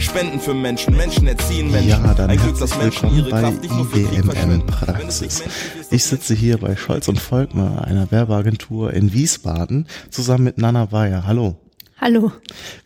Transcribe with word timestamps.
Spenden 0.00 0.40
für 0.40 0.54
Menschen, 0.54 0.96
Menschen 0.96 1.26
erziehen 1.26 1.70
Menschen. 1.70 1.90
Ja, 1.90 2.14
dann 2.14 2.30
Ein 2.30 2.38
herzlich 2.38 2.40
Glück, 2.40 2.58
dass 2.58 2.76
Menschen 2.78 3.02
willkommen 3.02 3.18
ihre 3.18 3.30
bei 3.30 3.40
Kraft 3.42 3.62
nicht 3.62 3.74
nur 3.74 3.86
für 3.86 4.02
Krieg 4.02 4.24
verschwenden. 4.24 4.66
Praxis. 4.66 5.42
Ich 5.90 6.04
sitze 6.04 6.34
hier 6.34 6.58
bei 6.58 6.74
Scholz 6.74 7.06
und 7.08 7.20
Volkmar, 7.20 7.84
einer 7.84 8.10
Werbeagentur 8.10 8.94
in 8.94 9.12
Wiesbaden, 9.12 9.86
zusammen 10.10 10.44
mit 10.44 10.58
Nana 10.58 10.86
Bayer. 10.86 11.26
Hallo. 11.26 11.56
Hallo. 11.98 12.32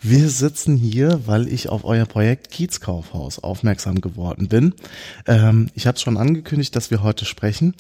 Wir 0.01 0.29
sitzen 0.29 0.77
hier, 0.77 1.21
weil 1.27 1.47
ich 1.47 1.69
auf 1.69 1.85
euer 1.85 2.05
Projekt 2.05 2.51
Kiezkaufhaus 2.51 3.39
aufmerksam 3.39 4.01
geworden 4.01 4.49
bin. 4.49 4.75
Ähm, 5.27 5.71
ich 5.75 5.87
habe 5.87 6.01
schon 6.01 6.17
angekündigt, 6.17 6.75
dass 6.75 6.91
wir 6.91 7.05
heute 7.05 7.25
sprechen. 7.25 7.75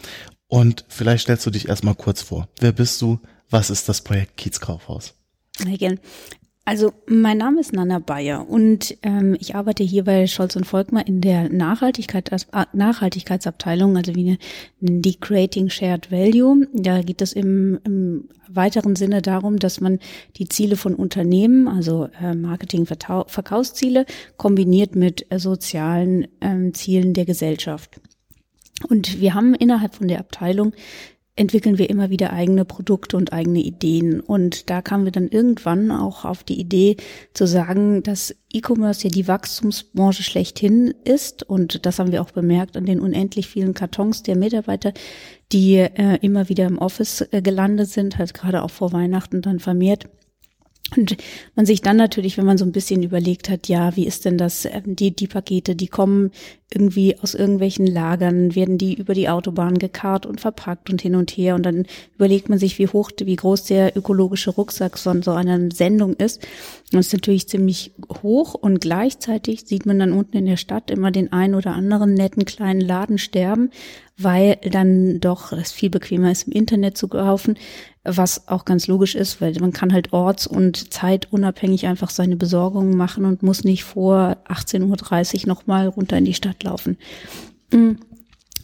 Und 0.46 0.84
vielleicht 0.88 1.24
stellst 1.24 1.44
du 1.44 1.50
dich 1.50 1.68
erstmal 1.68 1.96
kurz 1.96 2.22
vor. 2.22 2.48
Wer 2.60 2.70
bist 2.70 3.02
du? 3.02 3.18
Was 3.50 3.70
ist 3.70 3.88
das 3.88 4.00
Projekt 4.02 4.36
Kiezkaufhaus? 4.36 5.14
Gern. 5.58 5.98
Also 6.66 6.94
mein 7.06 7.36
Name 7.36 7.60
ist 7.60 7.74
Nana 7.74 7.98
Bayer 7.98 8.48
und 8.48 8.96
ähm, 9.02 9.36
ich 9.38 9.54
arbeite 9.54 9.84
hier 9.84 10.04
bei 10.04 10.26
Scholz 10.26 10.56
und 10.56 10.64
Volkmar 10.64 11.06
in 11.06 11.20
der 11.20 11.50
Nachhaltigkeit, 11.50 12.32
äh, 12.32 12.64
Nachhaltigkeitsabteilung, 12.72 13.98
also 13.98 14.14
wie 14.14 14.24
nennen 14.24 14.38
die 15.02 15.20
Creating 15.20 15.68
Shared 15.68 16.10
Value. 16.10 16.66
Da 16.72 17.02
geht 17.02 17.20
es 17.20 17.34
im, 17.34 17.78
im 17.84 18.30
weiteren 18.48 18.96
Sinne 18.96 19.20
darum, 19.20 19.58
dass 19.58 19.82
man 19.82 19.98
die 20.36 20.48
Ziele 20.48 20.76
von 20.76 20.94
Unternehmen, 20.94 21.68
also 21.68 22.08
äh, 22.22 22.34
Marketing, 22.34 22.86
Vertau- 22.86 23.28
Verkaufsziele, 23.28 24.06
kombiniert 24.38 24.96
mit 24.96 25.26
äh, 25.30 25.38
sozialen 25.38 26.28
ähm, 26.40 26.72
Zielen 26.72 27.12
der 27.12 27.26
Gesellschaft. 27.26 28.00
Und 28.88 29.20
wir 29.20 29.34
haben 29.34 29.54
innerhalb 29.54 29.94
von 29.94 30.08
der 30.08 30.18
Abteilung 30.18 30.72
entwickeln 31.36 31.78
wir 31.78 31.90
immer 31.90 32.10
wieder 32.10 32.32
eigene 32.32 32.64
Produkte 32.64 33.16
und 33.16 33.32
eigene 33.32 33.60
Ideen. 33.60 34.20
Und 34.20 34.70
da 34.70 34.82
kamen 34.82 35.04
wir 35.04 35.12
dann 35.12 35.28
irgendwann 35.28 35.90
auch 35.90 36.24
auf 36.24 36.44
die 36.44 36.60
Idee 36.60 36.96
zu 37.32 37.46
sagen, 37.46 38.02
dass 38.02 38.34
E-Commerce 38.52 39.04
ja 39.04 39.10
die 39.10 39.26
Wachstumsbranche 39.26 40.22
schlechthin 40.22 40.94
ist. 41.04 41.42
Und 41.42 41.86
das 41.86 41.98
haben 41.98 42.12
wir 42.12 42.22
auch 42.22 42.30
bemerkt 42.30 42.76
an 42.76 42.86
den 42.86 43.00
unendlich 43.00 43.48
vielen 43.48 43.74
Kartons 43.74 44.22
der 44.22 44.36
Mitarbeiter, 44.36 44.92
die 45.50 45.76
äh, 45.76 46.18
immer 46.22 46.48
wieder 46.48 46.66
im 46.66 46.78
Office 46.78 47.26
äh, 47.32 47.42
gelandet 47.42 47.88
sind, 47.88 48.18
halt 48.18 48.32
gerade 48.32 48.62
auch 48.62 48.70
vor 48.70 48.92
Weihnachten 48.92 49.42
dann 49.42 49.58
vermehrt. 49.58 50.08
Und 50.96 51.16
man 51.56 51.66
sich 51.66 51.80
dann 51.80 51.96
natürlich, 51.96 52.36
wenn 52.36 52.44
man 52.44 52.58
so 52.58 52.64
ein 52.64 52.72
bisschen 52.72 53.02
überlegt 53.02 53.48
hat, 53.48 53.68
ja, 53.68 53.96
wie 53.96 54.06
ist 54.06 54.24
denn 54.24 54.38
das, 54.38 54.64
ähm, 54.64 54.94
die, 54.96 55.14
die 55.14 55.26
Pakete, 55.26 55.74
die 55.74 55.88
kommen 55.88 56.30
irgendwie 56.72 57.18
aus 57.20 57.34
irgendwelchen 57.34 57.86
Lagern, 57.86 58.54
werden 58.54 58.78
die 58.78 58.94
über 58.94 59.14
die 59.14 59.28
Autobahn 59.28 59.78
gekarrt 59.78 60.26
und 60.26 60.40
verpackt 60.40 60.90
und 60.90 61.00
hin 61.00 61.14
und 61.14 61.30
her. 61.30 61.54
Und 61.54 61.64
dann 61.64 61.86
überlegt 62.16 62.48
man 62.48 62.58
sich, 62.58 62.78
wie 62.78 62.88
hoch, 62.88 63.10
wie 63.18 63.36
groß 63.36 63.64
der 63.64 63.96
ökologische 63.96 64.50
Rucksack 64.50 64.98
von 64.98 65.22
so 65.22 65.32
einer 65.32 65.70
Sendung 65.72 66.14
ist. 66.14 66.42
Und 66.92 66.98
das 66.98 67.06
ist 67.06 67.12
natürlich 67.12 67.48
ziemlich 67.48 67.92
hoch 68.22 68.54
und 68.54 68.80
gleichzeitig 68.80 69.62
sieht 69.66 69.86
man 69.86 69.98
dann 69.98 70.12
unten 70.12 70.36
in 70.36 70.46
der 70.46 70.56
Stadt 70.56 70.90
immer 70.90 71.10
den 71.10 71.32
einen 71.32 71.54
oder 71.54 71.74
anderen 71.74 72.14
netten 72.14 72.44
kleinen 72.44 72.80
Laden 72.80 73.18
sterben, 73.18 73.70
weil 74.16 74.56
dann 74.70 75.20
doch 75.20 75.52
es 75.52 75.72
viel 75.72 75.90
bequemer 75.90 76.30
ist, 76.30 76.46
im 76.46 76.52
Internet 76.52 76.96
zu 76.96 77.08
kaufen, 77.08 77.56
was 78.04 78.48
auch 78.48 78.64
ganz 78.64 78.86
logisch 78.86 79.14
ist, 79.14 79.40
weil 79.40 79.54
man 79.60 79.72
kann 79.72 79.92
halt 79.92 80.12
orts- 80.12 80.46
und 80.46 80.92
zeitunabhängig 80.92 81.86
einfach 81.86 82.10
seine 82.10 82.36
Besorgungen 82.36 82.96
machen 82.96 83.24
und 83.24 83.42
muss 83.42 83.64
nicht 83.64 83.84
vor 83.84 84.36
18.30 84.48 85.42
Uhr 85.42 85.48
nochmal 85.48 85.88
runter 85.88 86.16
in 86.16 86.24
die 86.24 86.34
Stadt 86.34 86.62
laufen. 86.62 86.96
Mm. 87.72 87.92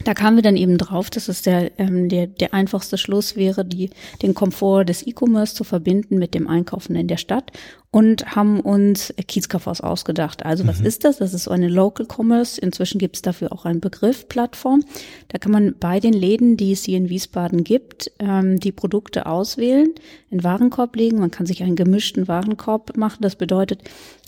Da 0.03 0.13
kamen 0.13 0.37
wir 0.37 0.43
dann 0.43 0.57
eben 0.57 0.77
drauf, 0.77 1.09
dass 1.09 1.27
es 1.27 1.41
der, 1.41 1.77
ähm, 1.79 2.09
der, 2.09 2.27
der 2.27 2.53
einfachste 2.53 2.97
Schluss 2.97 3.35
wäre, 3.35 3.65
die, 3.65 3.89
den 4.21 4.33
Komfort 4.33 4.85
des 4.85 5.05
E-Commerce 5.05 5.55
zu 5.55 5.63
verbinden 5.63 6.17
mit 6.17 6.33
dem 6.33 6.47
Einkaufen 6.47 6.95
in 6.95 7.07
der 7.07 7.17
Stadt 7.17 7.51
und 7.91 8.35
haben 8.35 8.61
uns 8.61 9.13
Kiezkaufhaus 9.27 9.81
ausgedacht. 9.81 10.45
Also 10.45 10.65
was 10.65 10.79
ist 10.79 11.03
das? 11.03 11.17
Das 11.17 11.33
ist 11.33 11.43
so 11.43 11.51
eine 11.51 11.67
Local 11.67 12.07
Commerce. 12.07 12.59
Inzwischen 12.59 12.99
gibt 12.99 13.17
es 13.17 13.21
dafür 13.21 13.51
auch 13.51 13.65
einen 13.65 13.81
Begriff, 13.81 14.29
Plattform. 14.29 14.83
Da 15.27 15.37
kann 15.37 15.51
man 15.51 15.75
bei 15.77 15.99
den 15.99 16.13
Läden, 16.13 16.55
die 16.55 16.71
es 16.71 16.85
hier 16.85 16.97
in 16.97 17.09
Wiesbaden 17.09 17.65
gibt, 17.65 18.11
ähm, 18.19 18.59
die 18.59 18.71
Produkte 18.71 19.25
auswählen, 19.25 19.89
in 20.29 20.43
Warenkorb 20.43 20.95
legen. 20.95 21.19
Man 21.19 21.31
kann 21.31 21.45
sich 21.45 21.63
einen 21.63 21.75
gemischten 21.75 22.29
Warenkorb 22.29 22.95
machen. 22.95 23.19
Das 23.21 23.35
bedeutet, 23.35 23.81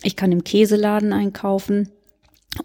ich 0.03 0.17
kann 0.17 0.33
im 0.33 0.43
Käseladen 0.43 1.13
einkaufen 1.13 1.89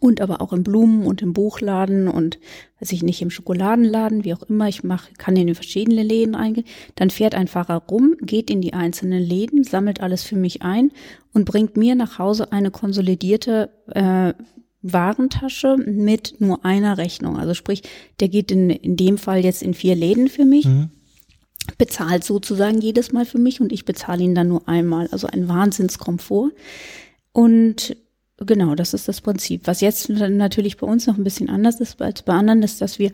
und 0.00 0.20
aber 0.20 0.40
auch 0.40 0.52
im 0.52 0.62
Blumen- 0.62 1.06
und 1.06 1.22
im 1.22 1.32
Buchladen 1.32 2.08
und 2.08 2.38
weiß 2.80 2.92
ich 2.92 3.02
nicht, 3.02 3.22
im 3.22 3.30
Schokoladenladen, 3.30 4.24
wie 4.24 4.34
auch 4.34 4.42
immer. 4.42 4.68
Ich 4.68 4.84
mache, 4.84 5.12
kann 5.16 5.36
in 5.36 5.46
die 5.46 5.54
verschiedenen 5.54 6.06
Läden 6.06 6.34
eingehen. 6.34 6.66
Dann 6.94 7.10
fährt 7.10 7.34
ein 7.34 7.48
Fahrer 7.48 7.82
rum, 7.90 8.16
geht 8.20 8.50
in 8.50 8.60
die 8.60 8.74
einzelnen 8.74 9.22
Läden, 9.22 9.64
sammelt 9.64 10.00
alles 10.00 10.22
für 10.22 10.36
mich 10.36 10.62
ein 10.62 10.92
und 11.32 11.44
bringt 11.44 11.76
mir 11.76 11.94
nach 11.94 12.18
Hause 12.18 12.52
eine 12.52 12.70
konsolidierte 12.70 13.70
äh, 13.88 14.34
Warentasche 14.82 15.76
mit 15.76 16.36
nur 16.38 16.64
einer 16.64 16.98
Rechnung. 16.98 17.36
Also 17.36 17.54
sprich, 17.54 17.82
der 18.20 18.28
geht 18.28 18.50
in, 18.50 18.70
in 18.70 18.96
dem 18.96 19.18
Fall 19.18 19.44
jetzt 19.44 19.62
in 19.62 19.74
vier 19.74 19.96
Läden 19.96 20.28
für 20.28 20.44
mich 20.44 20.66
bezahlt 21.76 22.24
sozusagen 22.24 22.80
jedes 22.80 23.12
Mal 23.12 23.26
für 23.26 23.38
mich 23.38 23.60
und 23.60 23.72
ich 23.72 23.84
bezahle 23.84 24.22
ihn 24.22 24.34
dann 24.34 24.48
nur 24.48 24.66
einmal. 24.68 25.08
Also 25.12 25.26
ein 25.26 25.48
Wahnsinnskomfort. 25.48 26.52
Und 27.32 27.96
genau, 28.38 28.74
das 28.74 28.94
ist 28.94 29.08
das 29.08 29.20
Prinzip. 29.20 29.62
Was 29.64 29.80
jetzt 29.80 30.08
natürlich 30.08 30.76
bei 30.76 30.86
uns 30.86 31.06
noch 31.06 31.16
ein 31.16 31.24
bisschen 31.24 31.50
anders 31.50 31.80
ist 31.80 32.00
als 32.00 32.22
bei 32.22 32.34
anderen, 32.34 32.62
ist, 32.62 32.80
dass 32.80 32.98
wir 32.98 33.12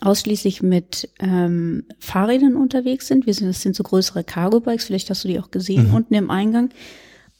ausschließlich 0.00 0.62
mit 0.62 1.08
ähm, 1.20 1.84
Fahrrädern 1.98 2.56
unterwegs 2.56 3.06
sind. 3.06 3.26
Wir 3.26 3.34
sind, 3.34 3.48
das 3.48 3.62
sind 3.62 3.74
so 3.74 3.82
größere 3.82 4.24
Cargo-Bikes, 4.24 4.84
vielleicht 4.84 5.08
hast 5.10 5.24
du 5.24 5.28
die 5.28 5.40
auch 5.40 5.50
gesehen, 5.50 5.90
unten 5.92 6.14
im 6.14 6.30
Eingang. 6.30 6.70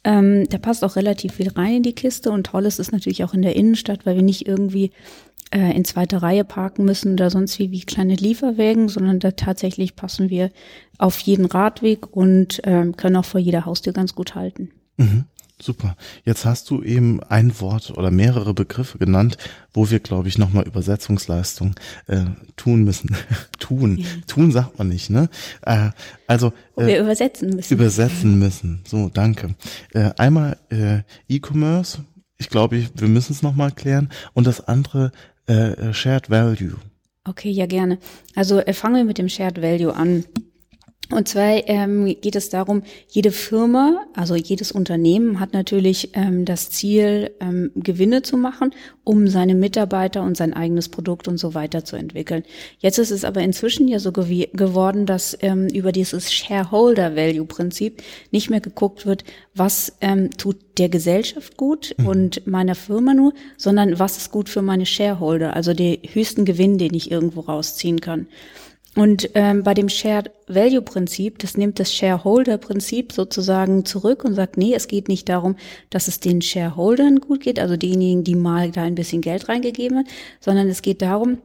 Ähm, 0.04 0.48
da 0.48 0.58
passt 0.58 0.84
auch 0.84 0.96
relativ 0.96 1.34
viel 1.34 1.48
rein 1.48 1.76
in 1.76 1.82
die 1.82 1.94
Kiste 1.94 2.30
und 2.30 2.46
toll 2.46 2.64
ist 2.64 2.78
es 2.78 2.92
natürlich 2.92 3.24
auch 3.24 3.34
in 3.34 3.42
der 3.42 3.56
Innenstadt, 3.56 4.06
weil 4.06 4.14
wir 4.14 4.22
nicht 4.22 4.46
irgendwie 4.46 4.92
äh, 5.52 5.76
in 5.76 5.84
zweiter 5.84 6.18
Reihe 6.18 6.44
parken 6.44 6.84
müssen 6.84 7.14
oder 7.14 7.28
sonst 7.28 7.58
wie 7.58 7.72
wie 7.72 7.80
kleine 7.80 8.14
Lieferwägen, 8.14 8.88
sondern 8.88 9.18
da 9.18 9.32
tatsächlich 9.32 9.96
passen 9.96 10.30
wir 10.30 10.50
auf 10.96 11.18
jeden 11.20 11.44
Radweg 11.44 12.16
und 12.16 12.60
ähm, 12.64 12.96
können 12.96 13.16
auch 13.16 13.24
vor 13.24 13.40
jeder 13.40 13.66
Haustür 13.66 13.92
ganz 13.92 14.14
gut 14.14 14.34
halten. 14.34 14.70
Mhm. 14.96 15.24
Super. 15.60 15.96
Jetzt 16.24 16.44
hast 16.44 16.68
du 16.68 16.82
eben 16.82 17.22
ein 17.22 17.58
Wort 17.60 17.90
oder 17.96 18.10
mehrere 18.10 18.52
Begriffe 18.52 18.98
genannt, 18.98 19.38
wo 19.72 19.90
wir, 19.90 20.00
glaube 20.00 20.28
ich, 20.28 20.36
nochmal 20.36 20.66
Übersetzungsleistung 20.66 21.74
äh, 22.08 22.24
tun 22.56 22.84
müssen. 22.84 23.16
tun. 23.58 24.04
Tun 24.26 24.52
sagt 24.52 24.78
man 24.78 24.88
nicht, 24.88 25.08
ne? 25.08 25.30
Äh, 25.62 25.90
also 26.26 26.52
Wo 26.74 26.82
äh, 26.82 26.88
wir 26.88 27.00
übersetzen 27.00 27.50
müssen. 27.50 27.72
übersetzen 27.72 28.38
müssen. 28.38 28.82
So, 28.86 29.08
danke. 29.08 29.54
Äh, 29.94 30.10
einmal 30.18 30.58
äh, 30.68 31.00
E-Commerce. 31.28 32.04
Ich 32.36 32.50
glaube, 32.50 32.86
wir 32.94 33.08
müssen 33.08 33.32
es 33.32 33.40
nochmal 33.42 33.72
klären. 33.72 34.10
Und 34.34 34.46
das 34.46 34.60
andere 34.60 35.10
äh, 35.46 35.94
Shared 35.94 36.28
Value. 36.28 36.76
Okay, 37.24 37.50
ja 37.50 37.64
gerne. 37.64 37.98
Also 38.34 38.60
äh, 38.60 38.74
fangen 38.74 38.96
wir 38.96 39.04
mit 39.04 39.16
dem 39.16 39.30
Shared 39.30 39.62
Value 39.62 39.94
an. 39.94 40.24
Und 41.08 41.28
zwar 41.28 41.68
ähm, 41.68 42.16
geht 42.20 42.34
es 42.34 42.48
darum, 42.48 42.82
jede 43.08 43.30
Firma, 43.30 44.04
also 44.14 44.34
jedes 44.34 44.72
Unternehmen 44.72 45.38
hat 45.38 45.52
natürlich 45.52 46.10
ähm, 46.14 46.44
das 46.44 46.70
Ziel, 46.70 47.30
ähm, 47.38 47.70
Gewinne 47.76 48.22
zu 48.22 48.36
machen, 48.36 48.74
um 49.04 49.28
seine 49.28 49.54
Mitarbeiter 49.54 50.22
und 50.22 50.36
sein 50.36 50.52
eigenes 50.52 50.88
Produkt 50.88 51.28
und 51.28 51.38
so 51.38 51.54
weiter 51.54 51.84
zu 51.84 51.94
entwickeln. 51.94 52.42
Jetzt 52.80 52.98
ist 52.98 53.12
es 53.12 53.24
aber 53.24 53.40
inzwischen 53.42 53.86
ja 53.86 54.00
so 54.00 54.10
gewi- 54.10 54.50
geworden, 54.56 55.06
dass 55.06 55.38
ähm, 55.42 55.68
über 55.68 55.92
dieses 55.92 56.32
Shareholder 56.32 57.14
Value 57.14 57.46
Prinzip 57.46 58.02
nicht 58.32 58.50
mehr 58.50 58.60
geguckt 58.60 59.06
wird, 59.06 59.22
was 59.54 59.92
ähm, 60.00 60.30
tut 60.36 60.56
der 60.78 60.88
Gesellschaft 60.88 61.56
gut 61.56 61.94
und 62.04 62.46
meiner 62.48 62.74
Firma 62.74 63.14
nur, 63.14 63.32
sondern 63.56 63.98
was 64.00 64.16
ist 64.16 64.32
gut 64.32 64.48
für 64.48 64.60
meine 64.60 64.86
Shareholder, 64.86 65.54
also 65.54 65.72
den 65.72 65.98
höchsten 66.02 66.44
Gewinn, 66.44 66.78
den 66.78 66.94
ich 66.94 67.12
irgendwo 67.12 67.42
rausziehen 67.42 68.00
kann. 68.00 68.26
Und 68.96 69.28
ähm, 69.34 69.62
bei 69.62 69.74
dem 69.74 69.90
Shared 69.90 70.30
Value 70.48 70.80
Prinzip, 70.80 71.38
das 71.38 71.58
nimmt 71.58 71.78
das 71.78 71.92
Shareholder 71.92 72.56
Prinzip 72.56 73.12
sozusagen 73.12 73.84
zurück 73.84 74.24
und 74.24 74.34
sagt, 74.34 74.56
nee, 74.56 74.72
es 74.74 74.88
geht 74.88 75.08
nicht 75.08 75.28
darum, 75.28 75.56
dass 75.90 76.08
es 76.08 76.18
den 76.18 76.40
Shareholdern 76.40 77.20
gut 77.20 77.40
geht, 77.42 77.60
also 77.60 77.76
denjenigen, 77.76 78.24
die 78.24 78.34
mal 78.34 78.70
da 78.70 78.82
ein 78.82 78.94
bisschen 78.94 79.20
Geld 79.20 79.50
reingegeben 79.50 79.98
hat, 79.98 80.06
sondern 80.40 80.68
es 80.68 80.80
geht 80.80 81.02
darum, 81.02 81.38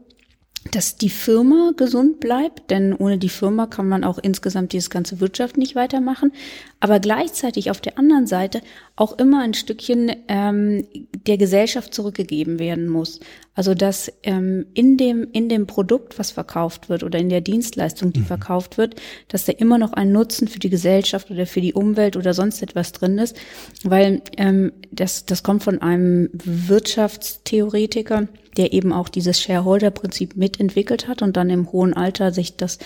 dass 0.69 0.95
die 0.95 1.09
Firma 1.09 1.71
gesund 1.75 2.19
bleibt, 2.19 2.69
denn 2.69 2.93
ohne 2.93 3.17
die 3.17 3.29
Firma 3.29 3.65
kann 3.65 3.89
man 3.89 4.03
auch 4.03 4.19
insgesamt 4.19 4.73
dieses 4.73 4.91
ganze 4.91 5.19
Wirtschaft 5.19 5.57
nicht 5.57 5.75
weitermachen. 5.75 6.31
Aber 6.79 6.99
gleichzeitig 6.99 7.71
auf 7.71 7.81
der 7.81 7.97
anderen 7.97 8.27
Seite 8.27 8.61
auch 8.95 9.17
immer 9.17 9.41
ein 9.41 9.55
Stückchen 9.55 10.15
ähm, 10.27 10.87
der 11.25 11.37
Gesellschaft 11.37 11.93
zurückgegeben 11.93 12.59
werden 12.59 12.87
muss. 12.87 13.19
Also 13.61 13.75
dass 13.75 14.11
ähm, 14.23 14.65
in 14.73 14.97
dem 14.97 15.27
in 15.33 15.47
dem 15.47 15.67
Produkt, 15.67 16.17
was 16.17 16.31
verkauft 16.31 16.89
wird 16.89 17.03
oder 17.03 17.19
in 17.19 17.29
der 17.29 17.41
Dienstleistung, 17.41 18.11
die 18.11 18.21
mhm. 18.21 18.25
verkauft 18.25 18.79
wird, 18.79 18.95
dass 19.27 19.45
da 19.45 19.51
immer 19.51 19.77
noch 19.77 19.93
ein 19.93 20.11
Nutzen 20.11 20.47
für 20.47 20.57
die 20.57 20.71
Gesellschaft 20.71 21.29
oder 21.29 21.45
für 21.45 21.61
die 21.61 21.75
Umwelt 21.75 22.17
oder 22.17 22.33
sonst 22.33 22.63
etwas 22.63 22.91
drin 22.91 23.19
ist, 23.19 23.35
weil 23.83 24.23
ähm, 24.37 24.71
das 24.91 25.27
das 25.27 25.43
kommt 25.43 25.61
von 25.61 25.79
einem 25.79 26.31
Wirtschaftstheoretiker, 26.33 28.27
der 28.57 28.73
eben 28.73 28.91
auch 28.91 29.09
dieses 29.09 29.39
Shareholder-Prinzip 29.39 30.35
mitentwickelt 30.35 31.07
hat 31.07 31.21
und 31.21 31.37
dann 31.37 31.51
im 31.51 31.71
hohen 31.71 31.93
Alter 31.93 32.31
sich 32.31 32.57
das 32.57 32.79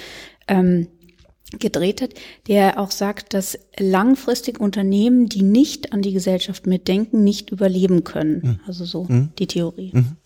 ähm, 0.49 0.87
gedreht 1.57 2.01
hat, 2.01 2.15
der 2.49 2.81
auch 2.81 2.91
sagt, 2.91 3.33
dass 3.33 3.57
langfristig 3.79 4.59
Unternehmen, 4.59 5.29
die 5.29 5.41
nicht 5.41 5.93
an 5.93 6.01
die 6.01 6.11
Gesellschaft 6.11 6.67
mitdenken, 6.67 7.23
nicht 7.23 7.49
überleben 7.49 8.03
können. 8.03 8.41
Mhm. 8.43 8.59
Also 8.67 8.83
so 8.83 9.05
mhm. 9.05 9.29
die 9.39 9.47
Theorie. 9.47 9.91
Mhm. 9.93 10.17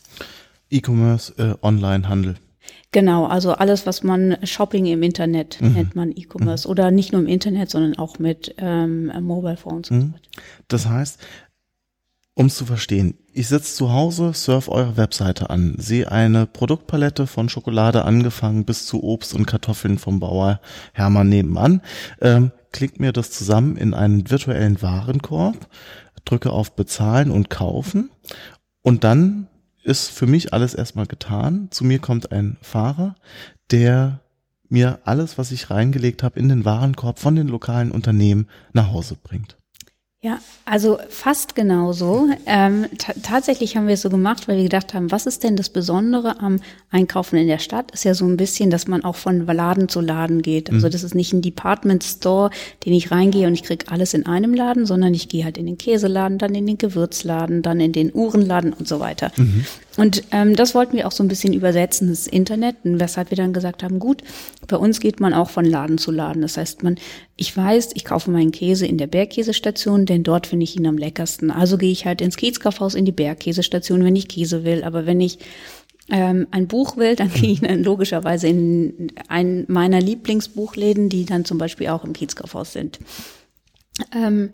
E-Commerce, 0.69 1.33
äh, 1.37 1.55
Online-Handel. 1.65 2.35
Genau, 2.91 3.25
also 3.25 3.53
alles, 3.53 3.85
was 3.85 4.03
man 4.03 4.37
Shopping 4.43 4.85
im 4.87 5.03
Internet 5.03 5.61
mhm. 5.61 5.73
nennt 5.73 5.95
man 5.95 6.11
E-Commerce 6.11 6.67
mhm. 6.67 6.71
oder 6.71 6.91
nicht 6.91 7.11
nur 7.11 7.21
im 7.21 7.27
Internet, 7.27 7.69
sondern 7.69 7.97
auch 7.97 8.19
mit 8.19 8.55
ähm, 8.57 9.11
Mobile 9.21 9.57
Phones. 9.57 9.91
Und 9.91 10.01
so 10.01 10.07
weiter. 10.07 10.29
Das 10.67 10.87
heißt, 10.87 11.19
um 12.39 12.45
es 12.45 12.55
zu 12.55 12.65
verstehen, 12.65 13.15
ich 13.33 13.49
sitze 13.49 13.75
zu 13.75 13.91
Hause, 13.91 14.33
surf 14.33 14.69
eure 14.69 14.95
Webseite 14.95 15.49
an, 15.49 15.75
sehe 15.77 16.09
eine 16.09 16.45
Produktpalette 16.45 17.27
von 17.27 17.49
Schokolade 17.49 18.05
angefangen 18.05 18.63
bis 18.63 18.85
zu 18.85 19.03
Obst 19.03 19.33
und 19.33 19.45
Kartoffeln 19.45 19.97
vom 19.97 20.21
Bauer 20.21 20.61
Hermann 20.93 21.27
nebenan, 21.27 21.81
ähm, 22.21 22.53
klickt 22.71 23.01
mir 23.01 23.11
das 23.11 23.31
zusammen 23.31 23.75
in 23.75 23.93
einen 23.93 24.29
virtuellen 24.31 24.81
Warenkorb, 24.81 25.67
drücke 26.23 26.51
auf 26.51 26.77
Bezahlen 26.77 27.29
und 27.29 27.49
Kaufen 27.49 28.09
und 28.83 29.03
dann 29.03 29.48
ist 29.83 30.09
für 30.09 30.27
mich 30.27 30.53
alles 30.53 30.73
erstmal 30.73 31.05
getan. 31.05 31.67
Zu 31.71 31.83
mir 31.83 31.99
kommt 31.99 32.31
ein 32.31 32.57
Fahrer, 32.61 33.15
der 33.71 34.21
mir 34.69 34.99
alles, 35.05 35.37
was 35.37 35.51
ich 35.51 35.69
reingelegt 35.69 36.23
habe, 36.23 36.39
in 36.39 36.49
den 36.49 36.65
Warenkorb 36.65 37.19
von 37.19 37.35
den 37.35 37.47
lokalen 37.47 37.91
Unternehmen 37.91 38.47
nach 38.73 38.91
Hause 38.91 39.17
bringt. 39.21 39.58
Ja, 40.21 40.39
also 40.65 40.99
fast 41.07 41.55
genauso. 41.55 42.27
Ähm, 42.45 42.87
tatsächlich 43.23 43.77
haben 43.77 43.87
wir 43.87 43.93
es 43.93 44.01
so 44.01 44.09
gemacht, 44.09 44.49
weil 44.49 44.57
wir 44.57 44.63
gedacht 44.63 44.93
haben, 44.93 45.11
was 45.11 45.25
ist 45.25 45.45
denn 45.45 45.55
das 45.55 45.69
Besondere 45.69 46.41
am 46.41 46.59
Einkaufen 46.91 47.37
in 47.37 47.47
der 47.47 47.59
Stadt? 47.59 47.91
Ist 47.91 48.03
ja 48.03 48.13
so 48.13 48.25
ein 48.25 48.35
bisschen, 48.35 48.69
dass 48.69 48.85
man 48.85 49.05
auch 49.05 49.15
von 49.15 49.45
Laden 49.45 49.87
zu 49.87 50.01
Laden 50.01 50.41
geht. 50.41 50.71
Also 50.71 50.87
mhm. 50.87 50.91
das 50.91 51.03
ist 51.05 51.15
nicht 51.15 51.31
ein 51.31 51.41
Department 51.41 52.03
Store, 52.03 52.49
den 52.85 52.91
ich 52.91 53.11
reingehe 53.11 53.47
und 53.47 53.53
ich 53.53 53.63
krieg 53.63 53.89
alles 53.93 54.13
in 54.13 54.25
einem 54.25 54.53
Laden, 54.53 54.85
sondern 54.85 55.13
ich 55.13 55.29
gehe 55.29 55.45
halt 55.45 55.57
in 55.57 55.67
den 55.67 55.77
Käseladen, 55.77 56.37
dann 56.37 56.53
in 56.53 56.67
den 56.67 56.77
Gewürzladen, 56.77 57.61
dann 57.61 57.79
in 57.79 57.93
den 57.93 58.13
Uhrenladen 58.13 58.73
und 58.73 58.89
so 58.89 58.99
weiter. 58.99 59.31
Mhm. 59.37 59.65
Und 59.99 60.23
ähm, 60.31 60.55
das 60.55 60.75
wollten 60.75 60.95
wir 60.95 61.07
auch 61.07 61.11
so 61.11 61.21
ein 61.21 61.27
bisschen 61.27 61.51
übersetzen, 61.51 62.07
das 62.07 62.25
Internet, 62.25 62.77
weshalb 62.83 63.31
wir 63.31 63.35
dann 63.35 63.51
gesagt 63.51 63.83
haben, 63.83 63.99
gut, 63.99 64.23
bei 64.65 64.77
uns 64.77 65.01
geht 65.01 65.19
man 65.19 65.33
auch 65.33 65.49
von 65.49 65.65
Laden 65.65 65.97
zu 65.97 66.11
Laden. 66.11 66.41
Das 66.41 66.55
heißt, 66.55 66.83
man, 66.83 66.95
ich 67.35 67.55
weiß, 67.55 67.89
ich 67.95 68.05
kaufe 68.05 68.31
meinen 68.31 68.53
Käse 68.53 68.87
in 68.87 68.97
der 68.97 69.07
Bergkäsestation, 69.07 70.05
denn 70.05 70.23
dort 70.23 70.47
finde 70.47 70.63
ich 70.63 70.77
ihn 70.77 70.87
am 70.87 70.97
leckersten. 70.97 71.51
Also 71.51 71.77
gehe 71.77 71.91
ich 71.91 72.05
halt 72.05 72.21
ins 72.21 72.37
Kiezkaufhaus 72.37 72.95
in 72.95 73.03
die 73.03 73.11
Bergkäsestation, 73.11 74.05
wenn 74.05 74.15
ich 74.15 74.29
Käse 74.29 74.63
will. 74.63 74.85
Aber 74.85 75.05
wenn 75.05 75.19
ich 75.19 75.39
ähm, 76.09 76.47
ein 76.51 76.67
Buch 76.69 76.95
will, 76.95 77.17
dann 77.17 77.33
gehe 77.33 77.51
ich 77.51 77.59
dann 77.59 77.83
logischerweise 77.83 78.47
in 78.47 79.11
einen 79.27 79.65
meiner 79.67 79.99
Lieblingsbuchläden, 79.99 81.09
die 81.09 81.25
dann 81.25 81.43
zum 81.43 81.57
Beispiel 81.57 81.89
auch 81.89 82.05
im 82.05 82.13
Kiezkaufhaus 82.13 82.71
sind. 82.71 82.99
Ähm, 84.15 84.51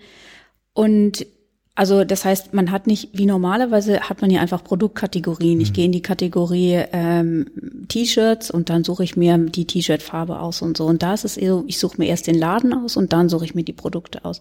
und 0.73 1.27
also 1.75 2.05
das 2.05 2.23
heißt, 2.23 2.53
man 2.53 2.71
hat 2.71 2.87
nicht, 2.87 3.09
wie 3.11 3.25
normalerweise 3.25 3.99
hat 3.99 4.21
man 4.21 4.31
ja 4.31 4.39
einfach 4.39 4.63
Produktkategorien. 4.63 5.59
Ich 5.59 5.71
mhm. 5.71 5.73
gehe 5.73 5.85
in 5.85 5.91
die 5.91 6.01
Kategorie 6.01 6.81
ähm, 6.93 7.47
T-Shirts 7.89 8.49
und 8.49 8.69
dann 8.69 8.85
suche 8.85 9.03
ich 9.03 9.17
mir 9.17 9.37
die 9.37 9.65
T-Shirt-Farbe 9.65 10.39
aus 10.39 10.61
und 10.61 10.77
so. 10.77 10.85
Und 10.85 11.03
da 11.03 11.13
ist 11.13 11.25
es 11.25 11.35
so, 11.35 11.65
ich 11.67 11.77
suche 11.77 11.97
mir 11.97 12.07
erst 12.07 12.27
den 12.27 12.39
Laden 12.39 12.73
aus 12.73 12.95
und 12.95 13.11
dann 13.11 13.27
suche 13.27 13.43
ich 13.43 13.55
mir 13.55 13.63
die 13.63 13.73
Produkte 13.73 14.23
aus. 14.23 14.39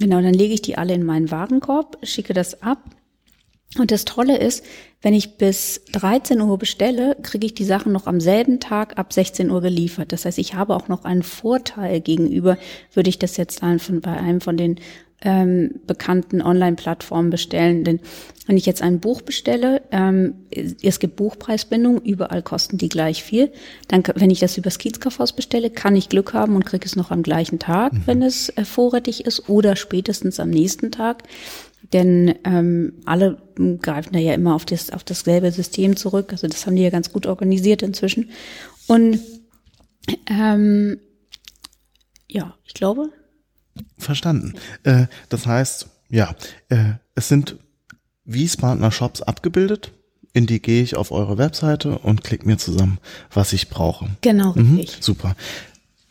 Genau, 0.00 0.20
dann 0.20 0.34
lege 0.34 0.52
ich 0.52 0.62
die 0.62 0.76
alle 0.76 0.94
in 0.94 1.04
meinen 1.04 1.30
Warenkorb, 1.30 1.98
schicke 2.02 2.34
das 2.34 2.60
ab. 2.60 2.78
Und 3.78 3.90
das 3.90 4.04
Tolle 4.04 4.38
ist, 4.38 4.64
wenn 5.02 5.14
ich 5.14 5.36
bis 5.36 5.82
13 5.92 6.40
Uhr 6.40 6.58
bestelle, 6.58 7.16
kriege 7.22 7.46
ich 7.46 7.54
die 7.54 7.64
Sachen 7.64 7.92
noch 7.92 8.06
am 8.06 8.20
selben 8.20 8.60
Tag 8.60 8.98
ab 8.98 9.12
16 9.12 9.50
Uhr 9.50 9.60
geliefert. 9.60 10.12
Das 10.12 10.24
heißt, 10.24 10.38
ich 10.38 10.54
habe 10.54 10.74
auch 10.76 10.88
noch 10.88 11.04
einen 11.04 11.22
Vorteil 11.22 12.00
gegenüber, 12.00 12.56
würde 12.92 13.10
ich 13.10 13.18
das 13.18 13.36
jetzt 13.36 13.60
von, 13.60 14.00
bei 14.00 14.16
einem 14.16 14.40
von 14.40 14.56
den 14.56 14.78
ähm, 15.22 15.80
bekannten 15.86 16.42
Online-Plattformen 16.42 17.30
bestellen. 17.30 17.82
Denn 17.82 18.00
wenn 18.46 18.56
ich 18.56 18.66
jetzt 18.66 18.82
ein 18.82 19.00
Buch 19.00 19.22
bestelle, 19.22 19.82
ähm, 19.90 20.34
es 20.50 20.98
gibt 21.00 21.16
Buchpreisbindung, 21.16 22.00
überall 22.02 22.42
kosten 22.42 22.78
die 22.78 22.90
gleich 22.90 23.24
viel. 23.24 23.50
Dann, 23.88 24.04
wenn 24.14 24.30
ich 24.30 24.40
das 24.40 24.58
übers 24.58 24.78
Kiezkaufhaus 24.78 25.32
bestelle, 25.32 25.70
kann 25.70 25.96
ich 25.96 26.10
Glück 26.10 26.34
haben 26.34 26.54
und 26.54 26.66
kriege 26.66 26.84
es 26.84 26.94
noch 26.94 27.10
am 27.10 27.22
gleichen 27.22 27.58
Tag, 27.58 27.92
mhm. 27.94 28.02
wenn 28.06 28.22
es 28.22 28.50
äh, 28.50 28.64
vorrätig 28.64 29.24
ist, 29.24 29.48
oder 29.48 29.76
spätestens 29.76 30.38
am 30.40 30.50
nächsten 30.50 30.92
Tag. 30.92 31.24
Denn 31.92 32.34
ähm, 32.44 32.94
alle 33.04 33.42
greifen 33.80 34.12
da 34.12 34.18
ja 34.18 34.34
immer 34.34 34.54
auf 34.54 34.64
das 34.64 34.90
auf 34.90 35.04
dasselbe 35.04 35.52
System 35.52 35.96
zurück. 35.96 36.32
Also 36.32 36.48
das 36.48 36.66
haben 36.66 36.76
die 36.76 36.82
ja 36.82 36.90
ganz 36.90 37.12
gut 37.12 37.26
organisiert 37.26 37.82
inzwischen. 37.82 38.30
Und 38.86 39.20
ähm, 40.28 40.98
ja, 42.28 42.54
ich 42.64 42.74
glaube, 42.74 43.10
Verstanden. 43.98 44.54
Äh, 44.82 45.06
das 45.28 45.46
heißt, 45.46 45.88
ja, 46.10 46.34
äh, 46.68 46.94
es 47.14 47.28
sind 47.28 47.56
Wiesbadener 48.24 48.90
Shops 48.90 49.22
abgebildet. 49.22 49.92
In 50.32 50.46
die 50.46 50.60
gehe 50.60 50.82
ich 50.82 50.96
auf 50.96 51.12
eure 51.12 51.38
Webseite 51.38 51.98
und 51.98 52.24
klicke 52.24 52.46
mir 52.46 52.58
zusammen, 52.58 52.98
was 53.32 53.52
ich 53.52 53.68
brauche. 53.68 54.10
Genau, 54.20 54.52
mhm, 54.54 54.84
Super. 55.00 55.36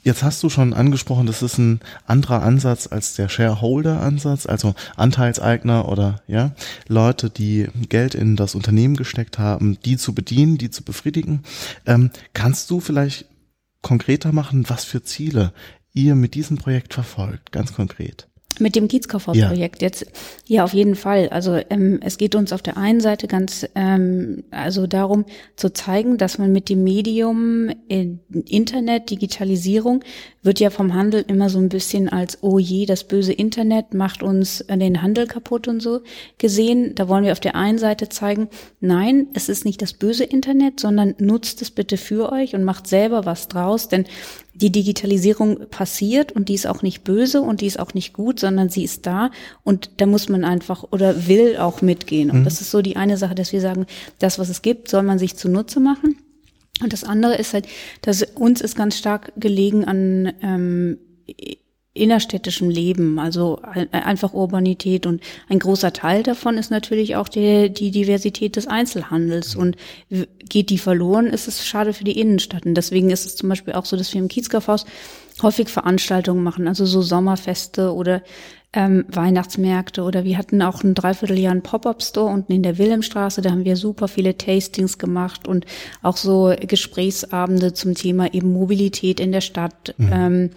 Jetzt 0.04 0.22
hast 0.22 0.44
du 0.44 0.50
schon 0.50 0.74
angesprochen, 0.74 1.28
das 1.28 1.42
ist 1.42 1.58
ein 1.58 1.80
anderer 2.06 2.44
Ansatz 2.44 2.88
als 2.88 3.16
der 3.16 3.30
Shareholder-Ansatz, 3.30 4.46
also 4.46 4.76
Anteilseigner 4.98 5.88
oder 5.88 6.22
ja 6.28 6.52
Leute, 6.90 7.30
die 7.30 7.70
Geld 7.88 8.14
in 8.14 8.36
das 8.36 8.54
Unternehmen 8.54 8.98
gesteckt 8.98 9.40
haben, 9.40 9.80
die 9.86 9.96
zu 9.96 10.14
bedienen, 10.14 10.58
die 10.58 10.70
zu 10.70 10.84
befriedigen. 10.84 11.44
Ähm, 11.86 12.12
kannst 12.34 12.70
du 12.70 12.82
vielleicht 12.82 13.26
konkreter 13.82 14.34
machen, 14.34 14.70
was 14.70 14.84
für 14.84 15.04
Ziele 15.04 15.54
ihr 15.94 16.16
mit 16.16 16.34
diesem 16.34 16.58
Projekt 16.58 16.94
verfolgt, 16.94 17.54
ganz 17.54 17.74
konkret? 17.74 18.28
Mit 18.60 18.76
dem 18.76 18.88
Kiezkaufhaus-Projekt 18.88 19.82
ja. 19.82 19.88
jetzt, 19.88 20.06
ja, 20.48 20.64
auf 20.64 20.74
jeden 20.74 20.96
Fall. 20.96 21.30
Also 21.30 21.60
ähm, 21.70 22.00
es 22.04 22.18
geht 22.18 22.36
uns 22.36 22.54
auf 22.54 22.62
der 22.62 22.78
einen 22.78 23.02
Seite 23.02 23.28
ganz 23.28 23.68
ähm, 23.76 24.44
also 24.52 24.88
darum 24.88 25.26
zu 25.56 25.74
zeigen, 25.74 26.18
dass 26.18 26.38
man 26.38 26.52
mit 26.52 26.70
dem 26.70 26.84
Medium 26.84 27.70
äh, 27.90 28.08
Internet, 28.46 29.10
Digitalisierung 29.10 30.04
wird 30.44 30.60
ja 30.60 30.70
vom 30.70 30.94
Handel 30.94 31.24
immer 31.28 31.50
so 31.50 31.58
ein 31.58 31.70
bisschen 31.70 32.10
als, 32.10 32.40
oh 32.42 32.60
je, 32.60 32.86
das 32.86 33.06
böse 33.06 33.34
Internet 33.34 33.94
macht 33.94 34.22
uns 34.22 34.62
äh, 34.62 34.78
den 34.78 35.02
Handel 35.02 35.26
kaputt 35.26 35.68
und 35.68 35.82
so 35.82 36.02
gesehen. 36.38 36.96
Da 36.96 37.08
wollen 37.08 37.24
wir 37.24 37.32
auf 37.32 37.40
der 37.40 37.56
einen 37.56 37.80
Seite 37.80 38.10
zeigen, 38.10 38.50
nein, 38.80 39.28
es 39.34 39.50
ist 39.50 39.66
nicht 39.66 39.82
das 39.82 39.94
böse 39.94 40.26
Internet, 40.26 40.80
sondern 40.80 41.16
nutzt 41.18 41.62
es 41.62 41.72
bitte 41.72 41.98
für 41.98 42.32
euch 42.32 42.54
und 42.56 42.64
macht 42.64 42.88
selber 42.88 43.26
was 43.26 43.48
draus, 43.48 43.88
denn 43.88 44.06
die 44.54 44.72
Digitalisierung 44.72 45.68
passiert 45.70 46.32
und 46.32 46.50
die 46.50 46.54
ist 46.54 46.68
auch 46.68 46.82
nicht 46.82 47.04
böse 47.04 47.42
und 47.42 47.62
die 47.62 47.66
ist 47.66 47.80
auch 47.80 47.94
nicht 47.94 48.14
gut, 48.14 48.40
sondern 48.40 48.70
sie 48.70 48.84
ist 48.84 49.06
da 49.06 49.32
und 49.64 49.90
da 49.98 50.06
muss 50.06 50.30
man 50.30 50.44
einfach 50.44 50.84
oder 50.92 51.28
will 51.28 51.58
auch 51.58 51.82
mitgehen. 51.82 52.30
Und 52.30 52.42
mhm. 52.42 52.44
das 52.44 52.62
ist 52.62 52.72
so 52.72 52.82
die 52.82 52.96
eine 52.96 53.18
Sache, 53.18 53.36
dass 53.36 53.52
wir 53.52 53.62
sagen, 53.62 53.88
das, 54.20 54.38
was 54.38 54.50
es 54.50 54.62
gibt, 54.62 54.90
soll 54.90 55.04
man 55.04 55.20
sich 55.20 55.36
zunutze 55.36 55.80
machen. 55.80 56.18
Und 56.82 56.94
das 56.94 57.04
andere 57.04 57.36
ist 57.36 57.54
halt, 57.54 57.68
dass 58.02 58.24
uns 58.24 58.62
ist 58.62 58.76
ganz 58.76 58.98
stark 58.98 59.32
gelegen 59.38 59.86
an 59.86 60.34
ähm, 60.42 60.98
innerstädtischem 61.96 62.70
Leben, 62.70 63.20
also 63.20 63.60
einfach 63.92 64.34
Urbanität 64.34 65.06
und 65.06 65.22
ein 65.48 65.60
großer 65.60 65.94
Teil 65.94 66.24
davon 66.24 66.58
ist 66.58 66.72
natürlich 66.72 67.16
auch 67.16 67.30
die, 67.30 67.72
die 67.72 67.92
Diversität 67.92 68.56
des 68.56 68.66
Einzelhandels 68.66 69.56
und 69.56 69.78
geht 70.40 70.72
die 70.72 70.80
verloren, 70.80 71.28
ist 71.28 71.48
es 71.48 71.66
schade 71.66 71.94
für 71.94 72.04
die 72.04 72.20
Innenstadt 72.20 72.66
und 72.66 72.74
deswegen 72.74 73.12
ist 73.12 73.28
es 73.28 73.36
zum 73.36 73.50
Beispiel 73.50 73.76
auch 73.76 73.86
so, 73.86 73.96
dass 73.96 74.12
wir 74.12 74.20
im 74.20 74.28
Kiezkaufhaus 74.28 74.86
häufig 75.44 75.70
Veranstaltungen 75.70 76.44
machen, 76.44 76.68
also 76.68 76.88
so 76.88 77.04
Sommerfeste 77.04 77.94
oder 77.94 78.24
ähm, 78.74 79.06
Weihnachtsmärkte 79.08 80.02
oder 80.02 80.24
wir 80.24 80.40
hatten 80.40 80.64
auch 80.64 80.84
ein 80.84 80.96
Dreivierteljahr 80.96 81.52
einen 81.52 81.62
Pop-up-Store 81.62 82.34
unten 82.34 82.54
in 82.54 82.64
der 82.64 82.80
Wilhelmstraße, 82.80 83.44
da 83.44 83.52
haben 83.52 83.66
wir 83.66 83.78
super 83.78 84.08
viele 84.08 84.36
Tastings 84.36 84.98
gemacht 84.98 85.48
und 85.48 85.68
auch 86.02 86.18
so 86.18 86.56
Gesprächsabende 86.60 87.74
zum 87.74 87.94
Thema 87.94 88.34
eben 88.34 88.52
Mobilität 88.52 89.20
in 89.20 89.32
der 89.32 89.42
Stadt. 89.42 89.94
Mhm. 90.00 90.10
Ähm, 90.12 90.50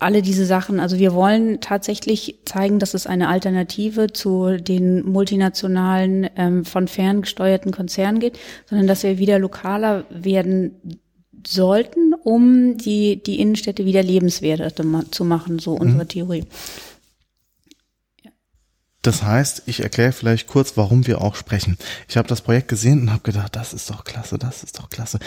alle 0.00 0.22
diese 0.22 0.46
Sachen, 0.46 0.80
also 0.80 0.98
wir 0.98 1.14
wollen 1.14 1.60
tatsächlich 1.60 2.40
zeigen, 2.44 2.80
dass 2.80 2.94
es 2.94 3.06
eine 3.06 3.28
Alternative 3.28 4.12
zu 4.12 4.56
den 4.56 5.04
multinationalen, 5.04 6.28
ähm, 6.36 6.64
von 6.64 6.88
fern 6.88 7.22
gesteuerten 7.22 7.70
Konzernen 7.70 8.18
geht, 8.18 8.38
sondern 8.68 8.88
dass 8.88 9.04
wir 9.04 9.18
wieder 9.18 9.38
lokaler 9.38 10.04
werden 10.10 11.00
sollten, 11.46 12.14
um 12.14 12.78
die, 12.78 13.22
die 13.22 13.40
Innenstädte 13.40 13.84
wieder 13.84 14.02
lebenswerter 14.02 14.72
zu 15.10 15.24
machen, 15.24 15.58
so 15.60 15.72
unsere 15.72 16.04
mhm. 16.04 16.08
Theorie. 16.08 16.44
Das 19.02 19.22
heißt, 19.22 19.62
ich 19.66 19.82
erkläre 19.82 20.12
vielleicht 20.12 20.46
kurz, 20.46 20.76
warum 20.76 21.06
wir 21.06 21.22
auch 21.22 21.34
sprechen. 21.34 21.78
Ich 22.08 22.16
habe 22.16 22.28
das 22.28 22.42
Projekt 22.42 22.68
gesehen 22.68 23.02
und 23.02 23.12
habe 23.12 23.22
gedacht, 23.22 23.56
das 23.56 23.72
ist 23.72 23.88
doch 23.88 24.04
klasse, 24.04 24.36
das 24.36 24.62
ist 24.62 24.78
doch 24.78 24.90
klasse. 24.90 25.18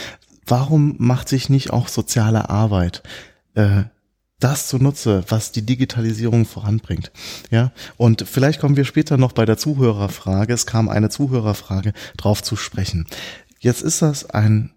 Warum 0.45 0.95
macht 0.99 1.29
sich 1.29 1.49
nicht 1.49 1.71
auch 1.71 1.87
soziale 1.87 2.49
Arbeit 2.49 3.01
äh, 3.55 3.83
das 4.43 4.67
zunutze, 4.67 5.23
was 5.29 5.51
die 5.51 5.65
Digitalisierung 5.65 6.45
voranbringt. 6.45 7.11
Ja, 7.49 7.71
und 7.97 8.27
vielleicht 8.27 8.59
kommen 8.59 8.75
wir 8.75 8.85
später 8.85 9.17
noch 9.17 9.31
bei 9.31 9.45
der 9.45 9.57
Zuhörerfrage. 9.57 10.53
Es 10.53 10.65
kam 10.65 10.89
eine 10.89 11.09
Zuhörerfrage 11.09 11.93
drauf 12.17 12.43
zu 12.43 12.55
sprechen. 12.55 13.05
Jetzt 13.59 13.81
ist 13.81 14.01
das 14.01 14.29
ein 14.29 14.73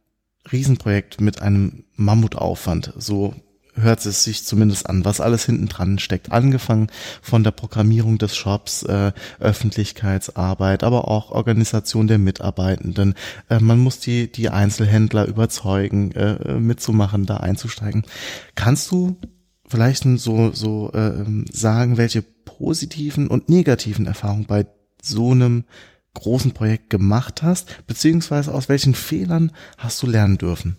Riesenprojekt 0.53 1.21
mit 1.21 1.43
einem 1.43 1.85
Mammutaufwand. 1.97 2.93
So 2.97 3.35
hört 3.75 4.05
es 4.07 4.25
sich 4.25 4.45
zumindest 4.45 4.89
an, 4.89 5.05
was 5.05 5.21
alles 5.21 5.45
hinten 5.45 5.69
dran 5.69 5.99
steckt. 5.99 6.33
Angefangen 6.33 6.89
von 7.21 7.45
der 7.45 7.51
Programmierung 7.51 8.19
des 8.19 8.37
Shops, 8.37 8.85
äh, 8.85 9.13
Öffentlichkeitsarbeit, 9.39 10.83
aber 10.83 11.09
auch 11.09 11.31
Organisation 11.31 12.07
der 12.07 12.19
Mitarbeitenden. 12.19 13.15
Äh, 13.49 13.61
man 13.61 13.79
muss 13.79 13.99
die, 13.99 14.31
die 14.31 14.49
Einzelhändler 14.49 15.27
überzeugen, 15.27 16.13
äh, 16.13 16.55
mitzumachen, 16.55 17.27
da 17.27 17.39
einzusteigen. 17.39 18.05
Kannst 18.55 18.91
du 18.91 19.19
vielleicht 19.69 20.05
so, 20.19 20.53
so 20.53 20.93
äh, 20.93 21.25
sagen, 21.51 21.97
welche 21.97 22.23
positiven 22.23 23.29
und 23.29 23.49
negativen 23.49 24.07
Erfahrungen 24.07 24.47
bei 24.47 24.67
so 25.03 25.33
einem 25.33 25.65
großen 26.15 26.53
Projekt 26.53 26.91
gemacht 26.91 27.43
hast, 27.43 27.87
beziehungsweise 27.87 28.53
aus 28.55 28.69
welchen 28.69 28.95
Fehlern 28.95 29.53
hast 29.77 30.03
du 30.03 30.07
lernen 30.07 30.39
dürfen? 30.39 30.77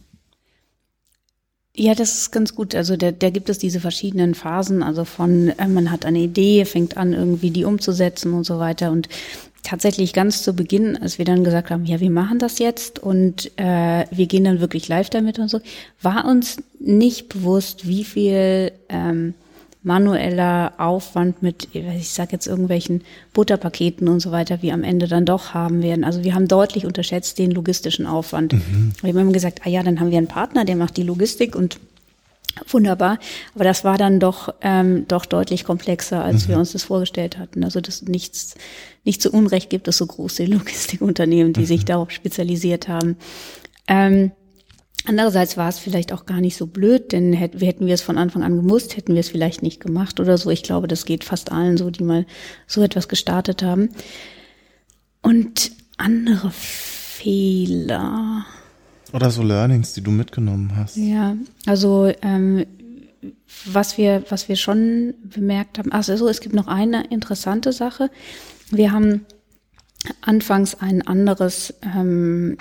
Ja, 1.80 1.94
das 1.94 2.16
ist 2.16 2.32
ganz 2.32 2.56
gut. 2.56 2.74
Also 2.74 2.98
da, 2.98 3.12
da 3.12 3.30
gibt 3.30 3.50
es 3.50 3.60
diese 3.60 3.80
verschiedenen 3.80 4.34
Phasen, 4.34 4.82
also 4.82 5.06
von 5.06 5.50
äh, 5.50 5.68
man 5.68 5.92
hat 5.92 6.06
eine 6.06 6.20
Idee, 6.20 6.66
fängt 6.66 6.98
an 6.98 7.14
irgendwie 7.14 7.52
die 7.52 7.66
umzusetzen 7.66 8.34
und 8.34 8.46
so 8.46 8.58
weiter. 8.58 8.92
Und 8.92 9.08
tatsächlich 9.62 10.12
ganz 10.14 10.42
zu 10.42 10.54
Beginn, 10.54 10.98
als 10.98 11.20
wir 11.20 11.26
dann 11.26 11.44
gesagt 11.44 11.70
haben, 11.70 11.86
ja, 11.86 12.00
wir 12.00 12.10
machen 12.10 12.40
das 12.40 12.58
jetzt 12.58 12.98
und 12.98 13.52
äh, 13.58 14.06
wir 14.10 14.26
gehen 14.26 14.46
dann 14.46 14.60
wirklich 14.60 14.88
live 14.88 15.12
damit 15.12 15.38
und 15.38 15.50
so, 15.50 15.60
war 16.02 16.26
uns 16.26 16.58
nicht 16.80 17.30
bewusst, 17.30 17.88
wie 17.88 18.04
viel 18.04 18.72
ähm, 18.90 19.36
manueller 19.84 20.74
Aufwand 20.78 21.42
mit, 21.42 21.70
ich 21.74 22.10
sage 22.10 22.34
jetzt 22.34 22.48
irgendwelchen 22.48 23.04
Butterpaketen 23.34 24.08
und 24.08 24.20
so 24.20 24.32
weiter, 24.32 24.62
wir 24.62 24.74
am 24.74 24.84
Ende 24.84 25.08
dann 25.08 25.26
doch 25.26 25.54
haben 25.54 25.82
werden. 25.82 26.04
Also 26.04 26.24
wir 26.24 26.36
haben 26.36 26.48
deutlich 26.48 26.86
unterschätzt 26.86 27.40
den 27.40 27.52
logistischen 27.52 28.06
Aufwand. 28.06 28.54
Mhm. 28.54 28.94
Wir 29.02 29.10
haben 29.10 29.20
immer 29.20 29.32
gesagt, 29.32 29.62
ah 29.66 29.70
ja, 29.70 29.84
dann 29.84 30.00
haben 30.00 30.12
wir 30.12 30.18
einen 30.18 30.28
Partner, 30.28 30.66
der 30.66 30.76
macht 30.76 30.98
die 30.98 31.04
Logistik 31.04 31.56
und 31.56 31.80
wunderbar. 32.68 33.20
Aber 33.56 33.64
das 33.64 33.84
war 33.84 33.98
dann 33.98 34.20
doch 34.20 34.54
ähm, 34.62 35.06
doch 35.08 35.26
deutlich 35.26 35.64
komplexer, 35.64 36.24
als 36.24 36.46
mhm. 36.46 36.52
wir 36.52 36.58
uns 36.60 36.72
das 36.72 36.84
vorgestellt 36.84 37.38
hatten. 37.38 37.64
Also 37.64 37.82
das 37.82 38.02
nichts 38.04 38.56
nicht 39.04 39.22
zu 39.22 39.32
Unrecht 39.32 39.70
gibt 39.70 39.88
es 39.88 39.98
so 39.98 40.06
große 40.06 40.46
Logistikunternehmen, 40.48 41.54
die 41.54 41.62
mhm. 41.62 41.66
sich 41.66 41.86
darauf 41.86 42.12
spezialisiert 42.12 42.88
haben. 42.88 43.18
Ähm, 43.88 44.32
Andererseits 45.08 45.56
war 45.56 45.70
es 45.70 45.80
vielleicht 45.80 46.12
auch 46.12 46.26
gar 46.26 46.42
nicht 46.42 46.58
so 46.58 46.68
blöd, 46.68 47.14
denn 47.14 47.32
hätten 47.32 47.62
wir, 47.62 47.68
hätten 47.70 47.86
wir 47.86 47.94
es 47.94 48.02
von 48.02 48.18
Anfang 48.18 48.44
an 48.44 48.58
gemusst, 48.58 48.98
hätten 48.98 49.14
wir 49.14 49.22
es 49.22 49.30
vielleicht 49.30 49.64
nicht 49.64 49.80
gemacht 49.80 50.20
oder 50.20 50.38
so. 50.38 50.50
Ich 50.50 50.64
glaube, 50.64 50.90
das 50.90 51.06
geht 51.06 51.24
fast 51.24 51.50
allen 51.50 51.78
so, 51.78 51.90
die 51.90 52.04
mal 52.04 52.26
so 52.68 52.84
etwas 52.84 53.08
gestartet 53.08 53.64
haben. 53.64 53.88
Und 55.22 55.72
andere 55.96 56.52
Fehler. 56.52 58.46
Oder 59.14 59.32
so 59.32 59.44
Learnings, 59.44 59.94
die 59.94 60.02
du 60.02 60.12
mitgenommen 60.12 60.74
hast. 60.76 60.98
Ja, 60.98 61.38
also 61.66 62.12
ähm, 62.22 62.66
was 63.64 63.98
wir, 63.98 64.26
was 64.28 64.50
wir 64.50 64.58
schon 64.58 65.14
bemerkt 65.24 65.80
haben, 65.80 65.94
also 65.94 66.28
es 66.28 66.42
gibt 66.42 66.54
noch 66.54 66.68
eine 66.68 67.06
interessante 67.08 67.72
Sache. 67.72 68.12
Wir 68.72 68.92
haben 68.92 69.26
anfangs 70.20 70.76
ein 70.76 71.02
anderes 71.08 71.74
ähm, 71.82 72.58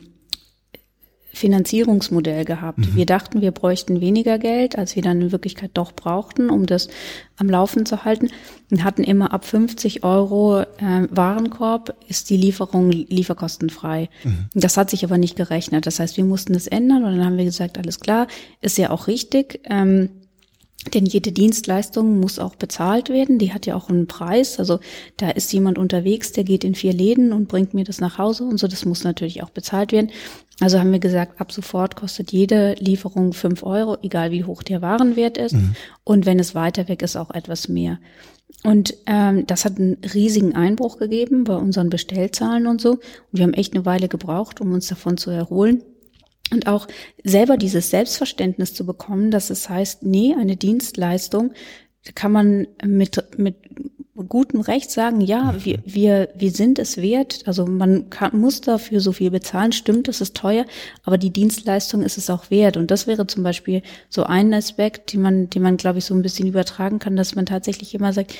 Finanzierungsmodell 1.37 2.45
gehabt. 2.45 2.79
Mhm. 2.79 2.97
Wir 2.97 3.07
dachten, 3.07 3.41
wir 3.41 3.53
bräuchten 3.53 4.01
weniger 4.01 4.39
Geld, 4.39 4.79
als 4.79 4.97
wir 4.97 5.03
dann 5.03 5.21
in 5.21 5.33
Wirklichkeit 5.33 5.71
doch 5.75 5.93
brauchten, 5.93 6.51
um 6.51 6.67
das 6.67 6.89
am 7.37 7.49
Laufen 7.49 7.85
zu 7.85 8.05
halten. 8.05 8.31
Und 8.71 8.83
hatten 8.83 9.05
immer 9.05 9.33
ab 9.33 9.45
50 9.45 10.03
Euro 10.03 10.61
äh, 10.61 10.67
Warenkorb 11.11 11.95
ist 12.09 12.31
die 12.31 12.37
Lieferung 12.37 12.91
lieferkostenfrei. 12.91 14.09
Mhm. 14.25 14.47
Das 14.55 14.77
hat 14.77 14.91
sich 14.91 15.05
aber 15.05 15.19
nicht 15.19 15.37
gerechnet. 15.37 15.87
Das 15.87 16.01
heißt, 16.01 16.17
wir 16.17 16.25
mussten 16.25 16.55
das 16.55 16.67
ändern 16.67 17.05
und 17.05 17.17
dann 17.17 17.25
haben 17.25 17.37
wir 17.37 17.45
gesagt, 17.45 17.79
alles 17.79 18.01
klar, 18.01 18.27
ist 18.61 18.79
ja 18.79 18.91
auch 18.91 19.07
richtig. 19.07 19.61
Ähm, 19.65 20.09
denn 20.95 21.07
jede 21.07 21.33
Dienstleistung 21.33 22.21
muss 22.21 22.39
auch 22.39 22.55
bezahlt 22.55 23.09
werden. 23.09 23.39
Die 23.39 23.53
hat 23.53 23.67
ja 23.67 23.75
auch 23.75 23.89
einen 23.89 24.07
Preis. 24.07 24.59
Also 24.59 24.79
da 25.17 25.31
ist 25.31 25.53
jemand 25.53 25.79
unterwegs, 25.79 26.33
der 26.33 26.45
geht 26.45 26.65
in 26.65 26.75
vier 26.75 26.93
Läden 26.93 27.33
und 27.33 27.49
bringt 27.49 27.75
mir 27.75 27.85
das 27.85 28.01
nach 28.01 28.19
Hause 28.19 28.45
und 28.45 28.59
so. 28.59 28.69
Das 28.69 28.85
muss 28.85 29.05
natürlich 29.05 29.43
auch 29.43 29.51
bezahlt 29.51 29.93
werden. 29.93 30.11
Also 30.61 30.79
haben 30.79 30.93
wir 30.93 30.99
gesagt, 30.99 31.41
ab 31.41 31.53
sofort 31.53 31.97
kostet 31.97 32.33
jede 32.33 32.75
Lieferung 32.79 33.35
fünf 33.35 33.63
Euro, 33.63 33.99
egal 34.03 34.31
wie 34.31 34.45
hoch 34.45 34.63
der 34.63 34.81
Warenwert 34.81 35.37
ist. 35.37 35.53
Mhm. 35.53 35.75
Und 36.03 36.25
wenn 36.25 36.39
es 36.39 36.55
weiter 36.55 36.89
weg 36.89 37.03
ist, 37.03 37.17
auch 37.17 37.31
etwas 37.31 37.69
mehr. 37.69 37.99
Und 38.65 38.95
ähm, 39.07 39.47
das 39.47 39.65
hat 39.65 39.79
einen 39.79 39.99
riesigen 40.15 40.55
Einbruch 40.55 40.99
gegeben 40.99 41.45
bei 41.45 41.57
unseren 41.57 41.91
Bestellzahlen 41.91 42.67
und 42.67 42.81
so. 42.81 42.93
Und 42.93 43.01
wir 43.33 43.43
haben 43.43 43.55
echt 43.55 43.75
eine 43.75 43.85
Weile 43.85 44.09
gebraucht, 44.09 44.61
um 44.61 44.73
uns 44.73 44.87
davon 44.87 45.19
zu 45.19 45.31
erholen. 45.31 45.83
Und 46.53 46.67
auch 46.69 46.87
selber 47.23 47.57
dieses 47.57 47.91
Selbstverständnis 47.91 48.73
zu 48.73 48.87
bekommen, 48.87 49.31
dass 49.31 49.51
es 49.51 49.69
heißt, 49.69 50.05
nee, 50.05 50.35
eine 50.39 50.57
Dienstleistung 50.57 51.53
kann 52.15 52.33
man 52.33 52.67
mit, 52.85 53.23
mit 53.37 53.57
gutem 54.29 54.61
Recht 54.61 54.91
sagen, 54.91 55.21
ja, 55.21 55.53
mhm. 55.53 55.65
wir, 55.65 55.79
wir, 55.85 56.29
wir 56.35 56.51
sind 56.51 56.79
es 56.79 56.97
wert. 56.97 57.43
Also 57.47 57.67
man 57.67 58.11
kann, 58.11 58.39
muss 58.39 58.61
dafür 58.61 59.01
so 59.01 59.13
viel 59.13 59.31
bezahlen. 59.31 59.73
Stimmt, 59.73 60.09
das 60.09 60.21
ist 60.21 60.37
teuer, 60.37 60.65
aber 61.05 61.19
die 61.19 61.31
Dienstleistung 61.31 62.03
ist 62.03 62.19
es 62.19 62.31
auch 62.31 62.51
wert. 62.51 62.77
Und 62.77 62.91
das 62.91 63.07
wäre 63.07 63.27
zum 63.27 63.43
Beispiel 63.43 63.83
so 64.09 64.25
ein 64.25 64.53
Aspekt, 64.55 65.13
die 65.13 65.19
man, 65.19 65.51
die 65.51 65.61
man, 65.61 65.77
glaube 65.77 65.99
ich, 65.99 66.05
so 66.05 66.15
ein 66.15 66.23
bisschen 66.23 66.49
übertragen 66.49 66.99
kann, 66.99 67.17
dass 67.17 67.35
man 67.35 67.47
tatsächlich 67.47 67.95
immer 67.95 68.13
sagt, 68.13 68.35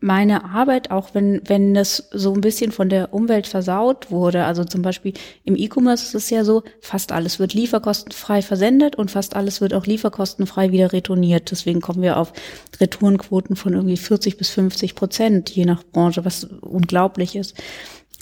meine 0.00 0.44
Arbeit, 0.44 0.90
auch 0.90 1.12
wenn, 1.12 1.42
wenn 1.46 1.74
das 1.74 2.08
so 2.12 2.32
ein 2.32 2.40
bisschen 2.40 2.70
von 2.70 2.88
der 2.88 3.12
Umwelt 3.12 3.48
versaut 3.48 4.10
wurde, 4.10 4.44
also 4.44 4.64
zum 4.64 4.82
Beispiel 4.82 5.12
im 5.44 5.56
E-Commerce 5.56 6.04
ist 6.04 6.14
es 6.14 6.30
ja 6.30 6.44
so, 6.44 6.62
fast 6.80 7.10
alles 7.10 7.40
wird 7.40 7.54
lieferkostenfrei 7.54 8.42
versendet 8.42 8.94
und 8.96 9.10
fast 9.10 9.34
alles 9.34 9.60
wird 9.60 9.74
auch 9.74 9.86
lieferkostenfrei 9.86 10.70
wieder 10.70 10.92
retourniert. 10.92 11.50
Deswegen 11.50 11.80
kommen 11.80 12.02
wir 12.02 12.16
auf 12.16 12.32
Retourenquoten 12.80 13.56
von 13.56 13.74
irgendwie 13.74 13.96
40 13.96 14.36
bis 14.36 14.50
50 14.50 14.79
Prozent, 14.88 15.50
je 15.50 15.64
nach 15.64 15.84
Branche, 15.84 16.24
was 16.24 16.44
unglaublich 16.44 17.36
ist. 17.36 17.54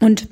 Und 0.01 0.29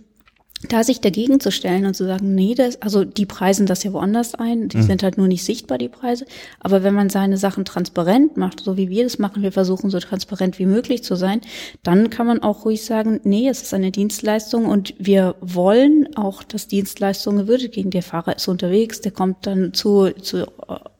da 0.68 0.82
sich 0.82 1.00
dagegen 1.00 1.38
zu 1.38 1.52
stellen 1.52 1.84
und 1.84 1.94
zu 1.94 2.06
sagen, 2.06 2.34
nee, 2.34 2.54
das, 2.54 2.80
also 2.80 3.04
die 3.04 3.26
preisen 3.26 3.66
das 3.66 3.84
ja 3.84 3.92
woanders 3.92 4.34
ein, 4.34 4.68
die 4.68 4.78
mhm. 4.78 4.82
sind 4.82 5.02
halt 5.02 5.18
nur 5.18 5.28
nicht 5.28 5.44
sichtbar, 5.44 5.76
die 5.76 5.88
Preise. 5.88 6.24
Aber 6.60 6.82
wenn 6.82 6.94
man 6.94 7.10
seine 7.10 7.36
Sachen 7.36 7.66
transparent 7.66 8.38
macht, 8.38 8.60
so 8.60 8.76
wie 8.76 8.88
wir 8.88 9.04
das 9.04 9.18
machen, 9.18 9.42
wir 9.42 9.52
versuchen 9.52 9.90
so 9.90 9.98
transparent 9.98 10.58
wie 10.58 10.64
möglich 10.64 11.04
zu 11.04 11.14
sein, 11.14 11.42
dann 11.82 12.08
kann 12.08 12.26
man 12.26 12.42
auch 12.42 12.64
ruhig 12.64 12.84
sagen, 12.84 13.20
nee, 13.22 13.48
es 13.48 13.62
ist 13.62 13.74
eine 13.74 13.90
Dienstleistung 13.90 14.64
und 14.64 14.94
wir 14.98 15.34
wollen 15.40 16.16
auch, 16.16 16.42
dass 16.42 16.68
Dienstleistungen 16.68 17.40
gewürdigt 17.40 17.74
gehen. 17.74 17.90
Der 17.90 18.02
Fahrer 18.02 18.36
ist 18.36 18.48
unterwegs, 18.48 19.02
der 19.02 19.12
kommt 19.12 19.46
dann 19.46 19.74
zu, 19.74 20.10
zu 20.22 20.38
äh, 20.38 20.46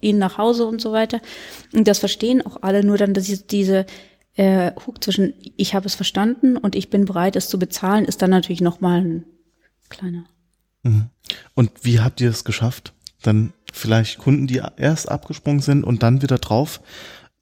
ihnen 0.01 0.19
nach 0.19 0.37
Hause 0.37 0.67
und 0.67 0.83
so 0.83 0.93
weiter. 0.93 1.21
Und 1.73 1.89
das 1.89 1.99
verstehen 1.99 2.45
auch 2.45 2.59
alle, 2.61 2.85
nur 2.85 2.99
dann, 2.99 3.15
dass 3.15 3.47
diese 3.47 3.87
äh, 4.37 4.73
Hook 4.87 5.03
zwischen 5.03 5.35
ich 5.57 5.75
habe 5.75 5.87
es 5.87 5.95
verstanden 5.95 6.57
und 6.57 6.75
ich 6.75 6.91
bin 6.91 7.07
bereit, 7.07 7.37
es 7.37 7.49
zu 7.49 7.59
bezahlen, 7.59 8.05
ist 8.05 8.23
dann 8.23 8.31
natürlich 8.31 8.61
nochmal 8.61 9.01
ein 9.01 9.25
kleiner. 9.89 10.25
Mhm. 10.83 11.07
Und 11.55 11.71
wie 11.83 12.01
habt 12.01 12.21
ihr 12.21 12.31
es 12.31 12.45
geschafft? 12.45 12.93
Dann 13.23 13.53
vielleicht 13.73 14.19
Kunden, 14.19 14.47
die 14.47 14.63
erst 14.77 15.11
abgesprungen 15.11 15.61
sind 15.61 15.85
und 15.85 16.03
dann 16.03 16.23
wieder 16.23 16.39
drauf 16.39 16.81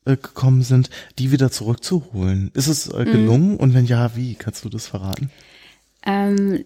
äh, 0.04 0.16
gekommen 0.16 0.62
sind, 0.62 0.90
die 1.18 1.32
wieder 1.32 1.50
zurückzuholen. 1.50 2.50
Ist 2.54 2.68
es 2.68 2.88
äh, 2.88 3.04
mhm. 3.04 3.12
gelungen? 3.12 3.50
Mhm. 3.52 3.56
Und 3.56 3.74
wenn 3.74 3.86
ja, 3.86 4.16
wie? 4.16 4.34
Kannst 4.34 4.64
du 4.64 4.68
das 4.68 4.86
verraten? 4.86 5.30
Ähm, 6.06 6.64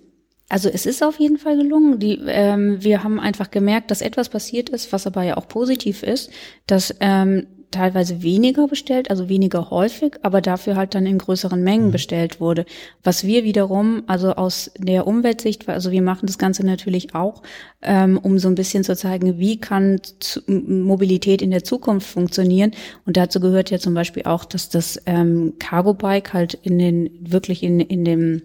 also 0.49 0.69
es 0.69 0.87
ist 0.87 1.03
auf 1.03 1.19
jeden 1.19 1.39
Fall 1.39 1.57
gelungen. 1.57 1.99
Die, 1.99 2.19
ähm, 2.27 2.83
wir 2.83 3.05
haben 3.05 3.21
einfach 3.21 3.51
gemerkt, 3.51 3.91
dass 3.91 4.01
etwas 4.01 4.29
passiert 4.29 4.69
ist, 4.71 4.93
was 4.93 5.07
aber 5.07 5.23
ja 5.23 5.37
auch 5.37 5.49
positiv 5.49 6.03
ist, 6.03 6.31
dass 6.67 6.95
ähm, 7.01 7.47
teilweise 7.71 8.23
weniger 8.23 8.67
bestellt, 8.67 9.11
also 9.11 9.29
weniger 9.29 9.71
häufig, 9.71 10.17
aber 10.23 10.41
dafür 10.41 10.77
halt 10.77 10.95
dann 10.95 11.07
in 11.07 11.19
größeren 11.19 11.63
Mengen 11.63 11.89
mhm. 11.89 11.93
bestellt 11.93 12.41
wurde. 12.41 12.65
Was 13.03 13.25
wir 13.25 13.45
wiederum, 13.45 14.03
also 14.07 14.33
aus 14.33 14.71
der 14.79 15.07
Umweltsicht, 15.07 15.69
also 15.69 15.91
wir 15.91 16.03
machen 16.03 16.27
das 16.27 16.39
Ganze 16.39 16.65
natürlich 16.65 17.15
auch, 17.15 17.43
ähm, 17.83 18.19
um 18.19 18.39
so 18.39 18.49
ein 18.49 18.55
bisschen 18.55 18.85
zu 18.85 18.97
zeigen, 18.97 19.39
wie 19.39 19.59
kann 19.59 20.01
Mobilität 20.47 21.43
in 21.43 21.51
der 21.51 21.65
Zukunft 21.65 22.09
funktionieren. 22.09 22.73
Und 23.05 23.17
dazu 23.17 23.41
gehört 23.41 23.71
ja 23.71 23.79
zum 23.79 23.95
Beispiel 23.95 24.23
auch, 24.25 24.45
dass 24.45 24.69
das 24.69 25.01
ähm, 25.07 25.55
Cargo 25.59 25.95
Bike 25.95 26.33
halt 26.33 26.55
in 26.55 26.79
den 26.79 27.11
wirklich 27.21 27.63
in, 27.63 27.81
in 27.81 28.05
dem 28.05 28.43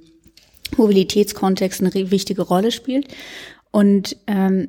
Mobilitätskontext 0.77 1.81
eine 1.81 2.11
wichtige 2.11 2.41
Rolle 2.41 2.71
spielt. 2.71 3.07
Und 3.71 4.17
ähm, 4.27 4.67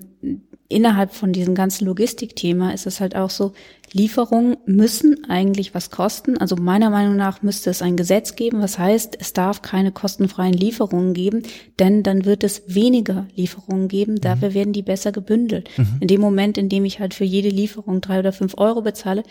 innerhalb 0.68 1.12
von 1.12 1.33
diesem 1.33 1.54
ganzen 1.54 1.85
Logistikthema 1.87 2.73
ist 2.73 2.87
es 2.87 3.00
halt 3.00 3.16
auch 3.16 3.30
so, 3.30 3.52
Lieferungen 3.92 4.56
müssen 4.66 5.25
eigentlich 5.28 5.75
was 5.75 5.90
kosten. 5.90 6.37
Also 6.38 6.56
meiner 6.56 6.90
Meinung 6.90 7.16
nach 7.16 7.42
müsste 7.42 7.71
es 7.71 7.83
ein 7.83 7.97
Gesetz 7.97 8.35
geben, 8.35 8.61
was 8.61 8.78
heißt, 8.78 9.16
es 9.21 9.33
darf 9.33 9.62
keine 9.62 9.92
kostenfreien 9.92 10.54
Lieferungen 10.54 11.14
geben, 11.14 11.42
denn 11.78 12.02
dann 12.02 12.25
wird 12.25 12.42
es 12.42 12.62
weniger 12.66 13.28
Lieferungen 13.37 13.88
geben, 13.88 14.21
dafür 14.21 14.50
mhm. 14.50 14.54
werden 14.54 14.73
die 14.73 14.83
besser 14.83 15.12
gebündelt. 15.12 15.68
Mhm. 15.76 15.99
In 16.00 16.09
dem 16.09 16.21
Moment, 16.21 16.59
in 16.59 16.68
dem 16.68 16.85
ich 16.85 16.99
halt 16.99 17.14
für 17.14 17.25
jede 17.25 17.50
Lieferung 17.50 18.00
drei 18.00 18.18
oder 18.18 18.33
fünf 18.33 18.54
Euro 18.56 18.83
bezahle, 18.83 19.23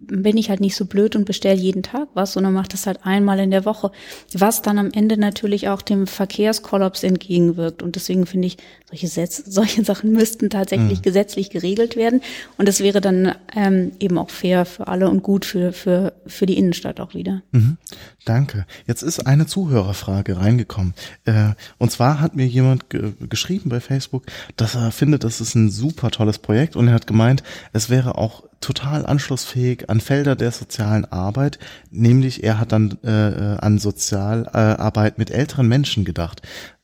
bin 0.00 0.36
ich 0.36 0.50
halt 0.50 0.60
nicht 0.60 0.76
so 0.76 0.86
blöd 0.86 1.16
und 1.16 1.24
bestelle 1.24 1.60
jeden 1.60 1.82
Tag 1.82 2.08
was, 2.14 2.32
sondern 2.32 2.52
mache 2.52 2.68
das 2.68 2.86
halt 2.86 3.00
einmal 3.04 3.38
in 3.38 3.50
der 3.50 3.64
Woche, 3.64 3.90
was 4.32 4.62
dann 4.62 4.78
am 4.78 4.90
Ende 4.92 5.16
natürlich 5.16 5.68
auch 5.68 5.82
dem 5.82 6.06
Verkehrskollaps 6.06 7.02
entgegenwirkt. 7.02 7.82
Und 7.82 7.96
deswegen 7.96 8.26
finde 8.26 8.48
ich, 8.48 8.58
solche, 8.88 9.08
Sätze, 9.08 9.42
solche 9.50 9.84
Sachen 9.84 10.12
müssten 10.12 10.50
tatsächlich 10.50 10.98
mhm. 10.98 11.02
gesetzlich 11.02 11.50
geregelt 11.50 11.96
werden. 11.96 12.20
Und 12.56 12.68
das 12.68 12.80
wäre 12.80 13.00
dann 13.00 13.34
ähm, 13.54 13.92
eben 14.00 14.18
auch 14.18 14.30
fair 14.30 14.64
für 14.64 14.88
alle 14.88 15.08
und 15.10 15.22
gut 15.22 15.44
für, 15.44 15.72
für, 15.72 16.12
für 16.26 16.46
die 16.46 16.56
Innenstadt 16.56 17.00
auch 17.00 17.14
wieder. 17.14 17.42
Mhm. 17.52 17.76
Danke. 18.24 18.66
Jetzt 18.86 19.02
ist 19.02 19.26
eine 19.26 19.46
Zuhörerfrage 19.46 20.38
reingekommen. 20.38 20.94
Äh, 21.24 21.50
und 21.78 21.90
zwar 21.90 22.20
hat 22.20 22.34
mir 22.36 22.46
jemand 22.46 22.90
ge 22.90 23.12
geschrieben 23.28 23.70
bei 23.70 23.80
Facebook, 23.80 24.24
dass 24.56 24.74
er 24.74 24.90
findet, 24.90 25.24
das 25.24 25.40
ist 25.40 25.54
ein 25.54 25.70
super 25.70 26.10
tolles 26.10 26.38
Projekt 26.38 26.76
und 26.76 26.88
er 26.88 26.94
hat 26.94 27.06
gemeint, 27.06 27.42
es 27.72 27.90
wäre 27.90 28.18
auch 28.18 28.44
total 28.60 29.06
anschlussfähig 29.06 29.88
an 29.90 30.00
Felder 30.00 30.36
der 30.36 30.52
sozialen 30.52 31.04
Arbeit, 31.04 31.58
nämlich 31.90 32.44
er 32.44 32.58
hat 32.58 32.72
dann 32.72 32.98
äh, 33.04 33.54
äh 33.54 33.58
an 33.58 33.78
Sozialarbeit 33.78 35.18
mit 35.18 35.30
älteren 35.30 35.68
Menschen 35.68 36.04
gedacht. 36.04 36.42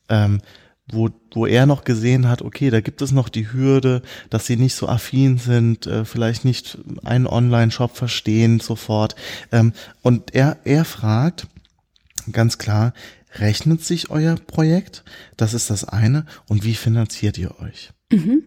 Ähm, 0.09 0.41
wo, 0.91 1.09
wo 1.33 1.45
er 1.45 1.65
noch 1.65 1.85
gesehen 1.85 2.27
hat, 2.27 2.41
okay, 2.41 2.69
da 2.69 2.81
gibt 2.81 3.01
es 3.01 3.11
noch 3.11 3.29
die 3.29 3.51
Hürde, 3.53 4.01
dass 4.29 4.45
sie 4.45 4.57
nicht 4.57 4.75
so 4.75 4.87
affin 4.87 5.37
sind, 5.37 5.87
äh, 5.87 6.03
vielleicht 6.03 6.43
nicht 6.43 6.77
einen 7.03 7.25
Online-Shop 7.25 7.95
verstehen 7.95 8.59
sofort. 8.59 9.15
Ähm, 9.51 9.73
und 10.01 10.35
er, 10.35 10.57
er 10.65 10.83
fragt 10.83 11.47
ganz 12.31 12.57
klar, 12.57 12.93
rechnet 13.35 13.83
sich 13.83 14.09
euer 14.09 14.35
Projekt? 14.35 15.03
Das 15.37 15.53
ist 15.53 15.69
das 15.69 15.85
eine. 15.85 16.25
Und 16.47 16.63
wie 16.63 16.75
finanziert 16.75 17.37
ihr 17.37 17.59
euch? 17.61 17.91
Mhm. 18.13 18.43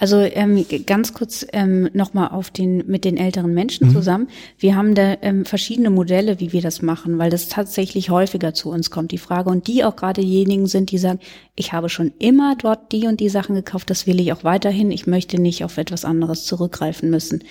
Also 0.00 0.16
ähm, 0.16 0.64
ganz 0.86 1.12
kurz 1.12 1.46
ähm, 1.52 1.90
nochmal 1.92 2.28
auf 2.28 2.50
den 2.50 2.86
mit 2.86 3.04
den 3.04 3.18
älteren 3.18 3.52
Menschen 3.52 3.88
mhm. 3.88 3.92
zusammen. 3.92 4.28
Wir 4.58 4.74
haben 4.74 4.94
da 4.94 5.18
ähm, 5.20 5.44
verschiedene 5.44 5.90
Modelle, 5.90 6.40
wie 6.40 6.54
wir 6.54 6.62
das 6.62 6.80
machen, 6.80 7.18
weil 7.18 7.28
das 7.28 7.48
tatsächlich 7.48 8.08
häufiger 8.08 8.54
zu 8.54 8.70
uns 8.70 8.90
kommt, 8.90 9.12
die 9.12 9.18
Frage. 9.18 9.50
Und 9.50 9.66
die 9.66 9.84
auch 9.84 9.96
gerade 9.96 10.22
diejenigen 10.22 10.66
sind, 10.66 10.90
die 10.90 10.96
sagen, 10.96 11.18
ich 11.54 11.74
habe 11.74 11.90
schon 11.90 12.12
immer 12.18 12.56
dort 12.56 12.92
die 12.92 13.06
und 13.08 13.20
die 13.20 13.28
Sachen 13.28 13.54
gekauft, 13.54 13.90
das 13.90 14.06
will 14.06 14.20
ich 14.20 14.32
auch 14.32 14.42
weiterhin. 14.42 14.90
Ich 14.90 15.06
möchte 15.06 15.38
nicht 15.38 15.64
auf 15.64 15.76
etwas 15.76 16.06
anderes 16.06 16.46
zurückgreifen 16.46 17.10
müssen. 17.10 17.44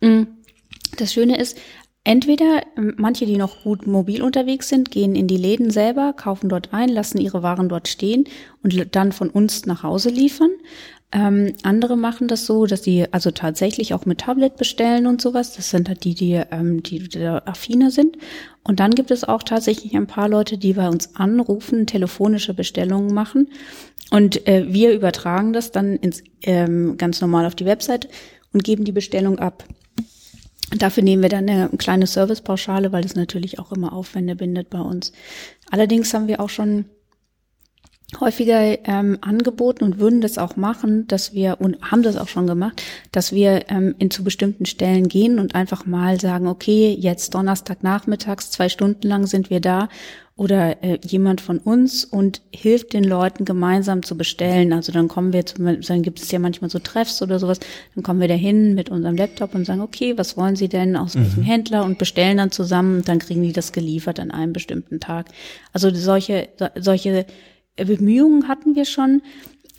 Mm, 0.00 0.22
das 0.96 1.12
Schöne 1.12 1.38
ist, 1.38 1.58
Entweder 2.02 2.62
ähm, 2.78 2.94
manche, 2.96 3.26
die 3.26 3.36
noch 3.36 3.62
gut 3.62 3.86
mobil 3.86 4.22
unterwegs 4.22 4.70
sind, 4.70 4.90
gehen 4.90 5.14
in 5.14 5.26
die 5.26 5.36
Läden 5.36 5.70
selber, 5.70 6.14
kaufen 6.14 6.48
dort 6.48 6.72
ein, 6.72 6.88
lassen 6.88 7.18
ihre 7.18 7.42
Waren 7.42 7.68
dort 7.68 7.88
stehen 7.88 8.24
und 8.62 8.96
dann 8.96 9.12
von 9.12 9.28
uns 9.28 9.66
nach 9.66 9.82
Hause 9.82 10.08
liefern. 10.08 10.50
Ähm, 11.12 11.54
andere 11.64 11.96
machen 11.96 12.28
das 12.28 12.46
so, 12.46 12.66
dass 12.66 12.84
sie 12.84 13.06
also 13.12 13.32
tatsächlich 13.32 13.94
auch 13.94 14.06
mit 14.06 14.18
Tablet 14.18 14.56
bestellen 14.56 15.06
und 15.06 15.20
sowas. 15.20 15.56
Das 15.56 15.70
sind 15.70 15.88
halt 15.88 16.04
die, 16.04 16.14
die, 16.14 16.40
ähm, 16.50 16.84
die, 16.84 17.08
die 17.08 17.26
affiner 17.26 17.90
sind. 17.90 18.16
Und 18.62 18.78
dann 18.78 18.92
gibt 18.92 19.10
es 19.10 19.24
auch 19.24 19.42
tatsächlich 19.42 19.96
ein 19.96 20.06
paar 20.06 20.28
Leute, 20.28 20.56
die 20.56 20.74
bei 20.74 20.88
uns 20.88 21.16
anrufen, 21.16 21.86
telefonische 21.86 22.54
Bestellungen 22.54 23.12
machen. 23.12 23.48
Und 24.10 24.46
äh, 24.46 24.66
wir 24.68 24.92
übertragen 24.92 25.52
das 25.52 25.72
dann 25.72 25.96
ins, 25.96 26.22
ähm, 26.42 26.96
ganz 26.96 27.20
normal 27.20 27.46
auf 27.46 27.56
die 27.56 27.66
Website 27.66 28.08
und 28.52 28.62
geben 28.62 28.84
die 28.84 28.92
Bestellung 28.92 29.40
ab. 29.40 29.64
Dafür 30.76 31.02
nehmen 31.02 31.22
wir 31.22 31.28
dann 31.28 31.48
eine 31.48 31.70
kleine 31.76 32.06
Servicepauschale, 32.06 32.92
weil 32.92 33.02
das 33.02 33.16
natürlich 33.16 33.58
auch 33.58 33.72
immer 33.72 33.92
Aufwände 33.92 34.36
bindet 34.36 34.70
bei 34.70 34.80
uns. 34.80 35.12
Allerdings 35.72 36.14
haben 36.14 36.28
wir 36.28 36.40
auch 36.40 36.50
schon 36.50 36.84
häufiger 38.18 38.78
ähm, 38.88 39.18
angeboten 39.20 39.84
und 39.84 39.98
würden 39.98 40.20
das 40.20 40.38
auch 40.38 40.56
machen, 40.56 41.06
dass 41.06 41.32
wir 41.34 41.58
und 41.60 41.78
haben 41.82 42.02
das 42.02 42.16
auch 42.16 42.28
schon 42.28 42.46
gemacht, 42.46 42.82
dass 43.12 43.32
wir 43.32 43.70
ähm, 43.70 43.94
in 43.98 44.10
zu 44.10 44.24
bestimmten 44.24 44.66
Stellen 44.66 45.08
gehen 45.08 45.38
und 45.38 45.54
einfach 45.54 45.86
mal 45.86 46.18
sagen, 46.18 46.46
okay, 46.48 46.96
jetzt 46.98 47.34
Donnerstag 47.34 47.82
nachmittags 47.82 48.50
zwei 48.50 48.68
Stunden 48.68 49.06
lang 49.06 49.26
sind 49.26 49.50
wir 49.50 49.60
da 49.60 49.88
oder 50.40 50.82
äh, 50.82 50.98
jemand 51.06 51.42
von 51.42 51.58
uns 51.58 52.02
und 52.02 52.40
hilft 52.50 52.94
den 52.94 53.04
Leuten 53.04 53.44
gemeinsam 53.44 54.02
zu 54.02 54.16
bestellen. 54.16 54.72
Also 54.72 54.90
dann 54.90 55.06
kommen 55.06 55.34
wir, 55.34 55.44
zum, 55.44 55.82
dann 55.82 56.00
gibt 56.00 56.18
es 56.18 56.30
ja 56.30 56.38
manchmal 56.38 56.70
so 56.70 56.78
Treffs 56.78 57.20
oder 57.20 57.38
sowas, 57.38 57.60
dann 57.94 58.02
kommen 58.02 58.20
wir 58.20 58.28
dahin 58.28 58.74
mit 58.74 58.88
unserem 58.88 59.16
Laptop 59.16 59.54
und 59.54 59.66
sagen, 59.66 59.82
okay, 59.82 60.16
was 60.16 60.38
wollen 60.38 60.56
Sie 60.56 60.70
denn 60.70 60.96
aus 60.96 61.14
mhm. 61.14 61.24
welchem 61.24 61.42
Händler 61.42 61.84
und 61.84 61.98
bestellen 61.98 62.38
dann 62.38 62.50
zusammen 62.50 62.96
und 62.96 63.08
dann 63.08 63.18
kriegen 63.18 63.42
die 63.42 63.52
das 63.52 63.72
geliefert 63.72 64.18
an 64.18 64.30
einem 64.30 64.54
bestimmten 64.54 64.98
Tag. 64.98 65.26
Also 65.74 65.90
solche 65.94 66.48
solche 66.74 67.26
Bemühungen 67.84 68.48
hatten 68.48 68.74
wir 68.74 68.84
schon. 68.84 69.22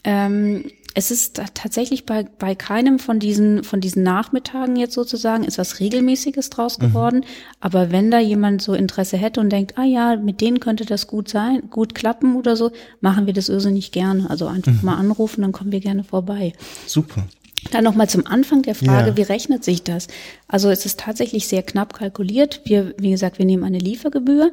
Ähm, 0.03 0.65
es 0.93 1.09
ist 1.09 1.39
tatsächlich 1.53 2.05
bei, 2.05 2.23
bei 2.23 2.53
keinem 2.53 2.99
von 2.99 3.19
diesen, 3.19 3.63
von 3.63 3.79
diesen 3.79 4.03
Nachmittagen 4.03 4.75
jetzt 4.75 4.93
sozusagen 4.93 5.43
ist 5.43 5.57
was 5.57 5.79
Regelmäßiges 5.79 6.49
draus 6.49 6.77
mhm. 6.77 6.83
geworden. 6.83 7.17
Mhm. 7.19 7.25
Aber 7.61 7.91
wenn 7.91 8.11
da 8.11 8.19
jemand 8.19 8.61
so 8.61 8.73
Interesse 8.73 9.17
hätte 9.17 9.39
und 9.39 9.49
denkt, 9.49 9.77
ah 9.77 9.85
ja, 9.85 10.17
mit 10.17 10.41
denen 10.41 10.59
könnte 10.59 10.85
das 10.85 11.07
gut 11.07 11.29
sein, 11.29 11.69
gut 11.69 11.95
klappen 11.95 12.35
oder 12.35 12.55
so, 12.57 12.71
machen 12.99 13.25
wir 13.25 13.33
das 13.33 13.47
irrsinnig 13.47 13.91
gerne. 13.91 14.29
Also 14.29 14.47
einfach 14.47 14.73
mhm. 14.73 14.79
mal 14.83 14.95
anrufen, 14.95 15.41
dann 15.41 15.53
kommen 15.53 15.71
wir 15.71 15.79
gerne 15.79 16.03
vorbei. 16.03 16.53
Super. 16.85 17.25
Dann 17.69 17.83
nochmal 17.83 18.09
zum 18.09 18.25
Anfang 18.25 18.63
der 18.63 18.75
Frage, 18.75 19.11
ja. 19.11 19.17
wie 19.17 19.21
rechnet 19.21 19.63
sich 19.63 19.83
das? 19.83 20.07
Also 20.47 20.69
es 20.69 20.85
ist 20.85 20.99
tatsächlich 20.99 21.47
sehr 21.47 21.61
knapp 21.61 21.93
kalkuliert. 21.93 22.61
Wir, 22.65 22.95
wie 22.97 23.11
gesagt, 23.11 23.37
wir 23.37 23.45
nehmen 23.45 23.63
eine 23.63 23.77
Liefergebühr 23.77 24.51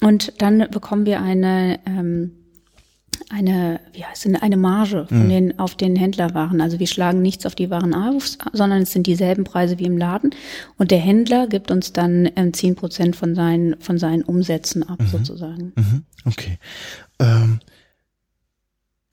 und 0.00 0.32
dann 0.40 0.66
bekommen 0.70 1.04
wir 1.04 1.20
eine, 1.20 1.78
ähm, 1.86 2.32
eine, 3.30 3.80
wie 3.92 4.04
heißt 4.04 4.24
denn, 4.24 4.36
eine 4.36 4.56
Marge 4.56 5.06
von 5.08 5.24
mhm. 5.24 5.28
den, 5.28 5.58
auf 5.58 5.74
den 5.74 5.96
Händlerwaren. 5.96 6.60
Also 6.60 6.78
wir 6.78 6.86
schlagen 6.86 7.22
nichts 7.22 7.46
auf 7.46 7.54
die 7.54 7.70
Waren 7.70 7.94
auf, 7.94 8.26
sondern 8.52 8.82
es 8.82 8.92
sind 8.92 9.06
dieselben 9.06 9.44
Preise 9.44 9.78
wie 9.78 9.84
im 9.84 9.98
Laden. 9.98 10.34
Und 10.76 10.90
der 10.90 10.98
Händler 10.98 11.46
gibt 11.46 11.70
uns 11.70 11.92
dann 11.92 12.30
ähm, 12.36 12.52
zehn 12.52 12.74
Prozent 12.74 13.16
von 13.16 13.34
seinen, 13.34 13.80
von 13.80 13.98
seinen 13.98 14.22
Umsätzen 14.22 14.82
ab, 14.82 15.00
mhm. 15.00 15.06
sozusagen. 15.08 15.72
Mhm. 15.76 16.04
Okay. 16.24 16.58
Ähm, 17.18 17.60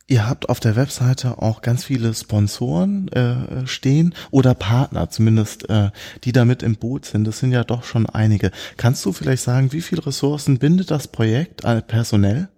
ihr 0.08 0.28
habt 0.30 0.50
auf 0.50 0.60
der 0.60 0.76
Webseite 0.76 1.42
auch 1.42 1.62
ganz 1.62 1.84
viele 1.84 2.14
Sponsoren 2.14 3.08
äh, 3.10 3.66
stehen 3.66 4.14
oder 4.32 4.54
Partner, 4.54 5.10
zumindest 5.10 5.70
äh, 5.70 5.92
die 6.24 6.32
da 6.32 6.46
mit 6.46 6.64
im 6.64 6.76
Boot 6.76 7.06
sind. 7.06 7.26
Das 7.26 7.40
sind 7.40 7.52
ja 7.52 7.64
doch 7.64 7.84
schon 7.84 8.06
einige. 8.06 8.52
Kannst 8.78 9.06
du 9.06 9.14
vielleicht 9.14 9.44
sagen, 9.44 9.72
wie 9.72 9.82
viele 9.82 10.06
Ressourcen 10.06 10.60
bindet 10.60 10.92
das 10.92 11.08
Projekt 11.08 11.64
äh, 11.64 11.82
personell? 11.82 12.50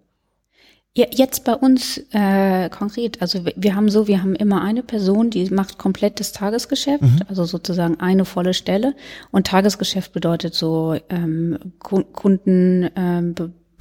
Ja, 0.97 1.05
jetzt 1.11 1.43
bei 1.43 1.53
uns 1.53 2.01
äh, 2.09 2.69
konkret, 2.69 3.21
also 3.21 3.41
wir 3.55 3.75
haben 3.75 3.87
so, 3.87 4.07
wir 4.07 4.19
haben 4.23 4.33
immer 4.33 4.63
eine 4.63 4.81
Person, 4.81 5.29
die 5.29 5.47
macht 5.51 5.77
komplettes 5.77 6.31
Tagesgeschäft, 6.31 7.03
mhm. 7.03 7.19
also 7.27 7.45
sozusagen 7.45 7.99
eine 7.99 8.25
volle 8.25 8.55
Stelle. 8.55 8.95
Und 9.29 9.45
Tagesgeschäft 9.45 10.11
bedeutet 10.11 10.55
so 10.55 10.97
ähm, 11.09 11.59
Kunden, 11.77 12.89
ähm, 12.95 13.35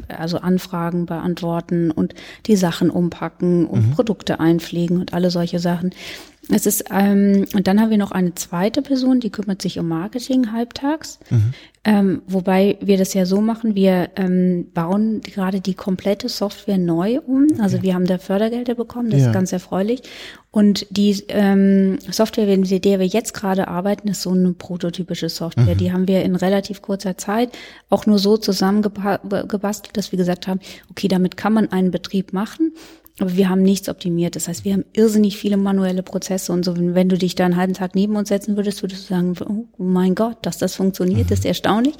also 0.08 0.36
Anfragen 0.36 1.06
beantworten 1.06 1.90
und 1.90 2.14
die 2.44 2.56
Sachen 2.56 2.90
umpacken 2.90 3.66
und 3.66 3.86
mhm. 3.86 3.90
Produkte 3.92 4.38
einpflegen 4.38 4.98
und 4.98 5.14
alle 5.14 5.30
solche 5.30 5.58
Sachen. 5.58 5.94
Es 6.48 6.66
ist, 6.66 6.84
ähm, 6.90 7.46
und 7.54 7.66
dann 7.66 7.80
haben 7.80 7.90
wir 7.90 7.98
noch 7.98 8.12
eine 8.12 8.34
zweite 8.34 8.82
Person, 8.82 9.18
die 9.18 9.30
kümmert 9.30 9.60
sich 9.62 9.78
um 9.78 9.88
Marketing 9.88 10.52
halbtags. 10.52 11.18
Mhm. 11.30 11.54
Ähm, 11.82 12.22
wobei 12.26 12.78
wir 12.80 12.98
das 12.98 13.14
ja 13.14 13.26
so 13.26 13.40
machen, 13.40 13.74
wir 13.74 14.10
ähm, 14.16 14.66
bauen 14.72 15.20
gerade 15.22 15.60
die 15.60 15.74
komplette 15.74 16.28
Software 16.28 16.78
neu 16.78 17.20
um. 17.20 17.44
Okay. 17.44 17.60
Also 17.60 17.82
wir 17.82 17.94
haben 17.94 18.06
da 18.06 18.18
Fördergelder 18.18 18.74
bekommen, 18.74 19.10
das 19.10 19.20
ja. 19.20 19.26
ist 19.26 19.32
ganz 19.32 19.52
erfreulich. 19.52 20.02
Und 20.50 20.86
die 20.90 21.24
ähm, 21.28 21.98
Software, 22.10 22.56
mit 22.56 22.84
der 22.84 22.98
wir 22.98 23.06
jetzt 23.06 23.34
gerade 23.34 23.68
arbeiten, 23.68 24.08
ist 24.08 24.22
so 24.22 24.30
eine 24.30 24.52
prototypische 24.52 25.28
Software. 25.28 25.74
Mhm. 25.74 25.78
Die 25.78 25.92
haben 25.92 26.08
wir 26.08 26.22
in 26.22 26.34
relativ 26.34 26.80
kurzer 26.80 27.16
Zeit 27.18 27.50
auch 27.90 28.06
nur 28.06 28.18
so 28.18 28.36
zusammengebastelt, 28.36 29.96
dass 29.96 30.12
wir 30.12 30.16
gesagt 30.16 30.46
haben, 30.46 30.60
okay, 30.90 31.08
damit 31.08 31.36
kann 31.36 31.52
man 31.52 31.72
einen 31.72 31.90
Betrieb 31.90 32.32
machen. 32.32 32.72
Aber 33.18 33.34
wir 33.34 33.48
haben 33.48 33.62
nichts 33.62 33.88
optimiert. 33.88 34.36
Das 34.36 34.46
heißt, 34.46 34.64
wir 34.64 34.74
haben 34.74 34.84
irrsinnig 34.92 35.38
viele 35.38 35.56
manuelle 35.56 36.02
Prozesse 36.02 36.52
und 36.52 36.64
so. 36.64 36.74
Wenn 36.76 37.08
du 37.08 37.16
dich 37.16 37.34
da 37.34 37.46
einen 37.46 37.56
halben 37.56 37.72
Tag 37.72 37.94
neben 37.94 38.14
uns 38.16 38.28
setzen 38.28 38.56
würdest, 38.56 38.82
würdest 38.82 39.04
du 39.04 39.14
sagen, 39.14 39.34
oh 39.78 39.82
mein 39.82 40.14
Gott, 40.14 40.38
dass 40.42 40.58
das 40.58 40.74
funktioniert, 40.74 41.28
mhm. 41.28 41.32
ist 41.32 41.46
erstaunlich. 41.46 41.94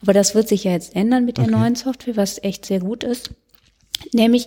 Aber 0.00 0.12
das 0.12 0.34
wird 0.34 0.48
sich 0.48 0.64
ja 0.64 0.70
jetzt 0.70 0.94
ändern 0.94 1.24
mit 1.24 1.38
der 1.38 1.44
okay. 1.44 1.54
neuen 1.54 1.74
Software, 1.74 2.16
was 2.16 2.42
echt 2.42 2.66
sehr 2.66 2.78
gut 2.78 3.02
ist. 3.02 3.30
Nämlich, 4.12 4.46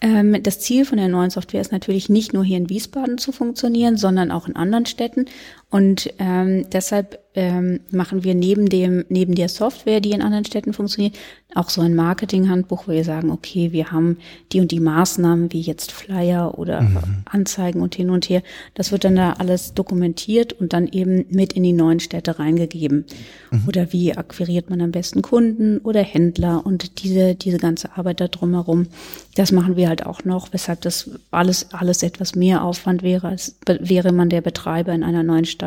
ähm, 0.00 0.42
das 0.42 0.60
Ziel 0.60 0.84
von 0.84 0.98
der 0.98 1.08
neuen 1.08 1.30
Software 1.30 1.60
ist 1.60 1.72
natürlich 1.72 2.08
nicht 2.08 2.32
nur 2.32 2.44
hier 2.44 2.58
in 2.58 2.68
Wiesbaden 2.68 3.18
zu 3.18 3.32
funktionieren, 3.32 3.96
sondern 3.96 4.30
auch 4.30 4.46
in 4.46 4.54
anderen 4.54 4.86
Städten. 4.86 5.26
Und 5.74 6.14
ähm, 6.20 6.66
deshalb 6.70 7.18
ähm, 7.34 7.80
machen 7.90 8.22
wir 8.22 8.34
neben 8.34 8.68
dem 8.68 9.04
neben 9.08 9.34
der 9.34 9.48
Software, 9.48 10.00
die 10.00 10.12
in 10.12 10.22
anderen 10.22 10.44
Städten 10.44 10.72
funktioniert, 10.72 11.16
auch 11.54 11.68
so 11.68 11.80
ein 11.80 11.94
Marketinghandbuch, 11.94 12.86
wo 12.86 12.92
wir 12.92 13.04
sagen, 13.04 13.30
okay, 13.30 13.72
wir 13.72 13.90
haben 13.90 14.18
die 14.52 14.60
und 14.60 14.70
die 14.70 14.80
Maßnahmen 14.80 15.52
wie 15.52 15.60
jetzt 15.60 15.90
Flyer 15.90 16.58
oder 16.58 16.82
mhm. 16.82 16.98
Anzeigen 17.24 17.80
und 17.80 17.94
hin 17.94 18.10
und 18.10 18.28
her. 18.28 18.42
Das 18.74 18.92
wird 18.92 19.04
dann 19.04 19.16
da 19.16 19.34
alles 19.34 19.74
dokumentiert 19.74 20.52
und 20.52 20.72
dann 20.72 20.86
eben 20.88 21.26
mit 21.30 21.54
in 21.54 21.64
die 21.64 21.72
neuen 21.72 22.00
Städte 22.00 22.38
reingegeben. 22.38 23.04
Mhm. 23.50 23.64
Oder 23.66 23.92
wie 23.92 24.16
akquiriert 24.16 24.70
man 24.70 24.80
am 24.80 24.92
besten 24.92 25.22
Kunden 25.22 25.78
oder 25.78 26.02
Händler 26.02 26.64
und 26.64 27.02
diese 27.02 27.34
diese 27.34 27.58
ganze 27.58 27.96
Arbeit 27.96 28.20
da 28.20 28.28
drumherum. 28.28 28.86
Das 29.34 29.50
machen 29.50 29.76
wir 29.76 29.88
halt 29.88 30.06
auch 30.06 30.24
noch, 30.24 30.52
weshalb 30.52 30.82
das 30.82 31.10
alles 31.32 31.72
alles 31.72 32.04
etwas 32.04 32.36
mehr 32.36 32.62
Aufwand 32.62 33.02
wäre, 33.02 33.26
als 33.26 33.56
wäre 33.66 34.12
man 34.12 34.28
der 34.28 34.40
Betreiber 34.40 34.92
in 34.92 35.02
einer 35.02 35.24
neuen 35.24 35.46
Stadt. 35.46 35.63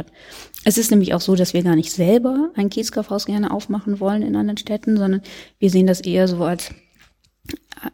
Es 0.64 0.78
ist 0.78 0.92
nämlich 0.92 1.14
auch 1.14 1.22
so, 1.22 1.36
dass 1.36 1.54
wir 1.54 1.64
gar 1.64 1.76
nicht 1.76 1.92
selber 1.92 2.52
ein 2.56 2.70
Kiezkaufhaus 2.70 3.26
gerne 3.26 3.52
aufmachen 3.52 4.00
wollen 4.00 4.22
in 4.22 4.36
anderen 4.36 4.58
Städten, 4.58 4.98
sondern 4.98 5.22
wir 5.60 5.70
sehen 5.70 5.88
das 5.88 6.02
eher 6.02 6.28
so 6.28 6.44
als, 6.44 6.70
äh, 6.70 7.90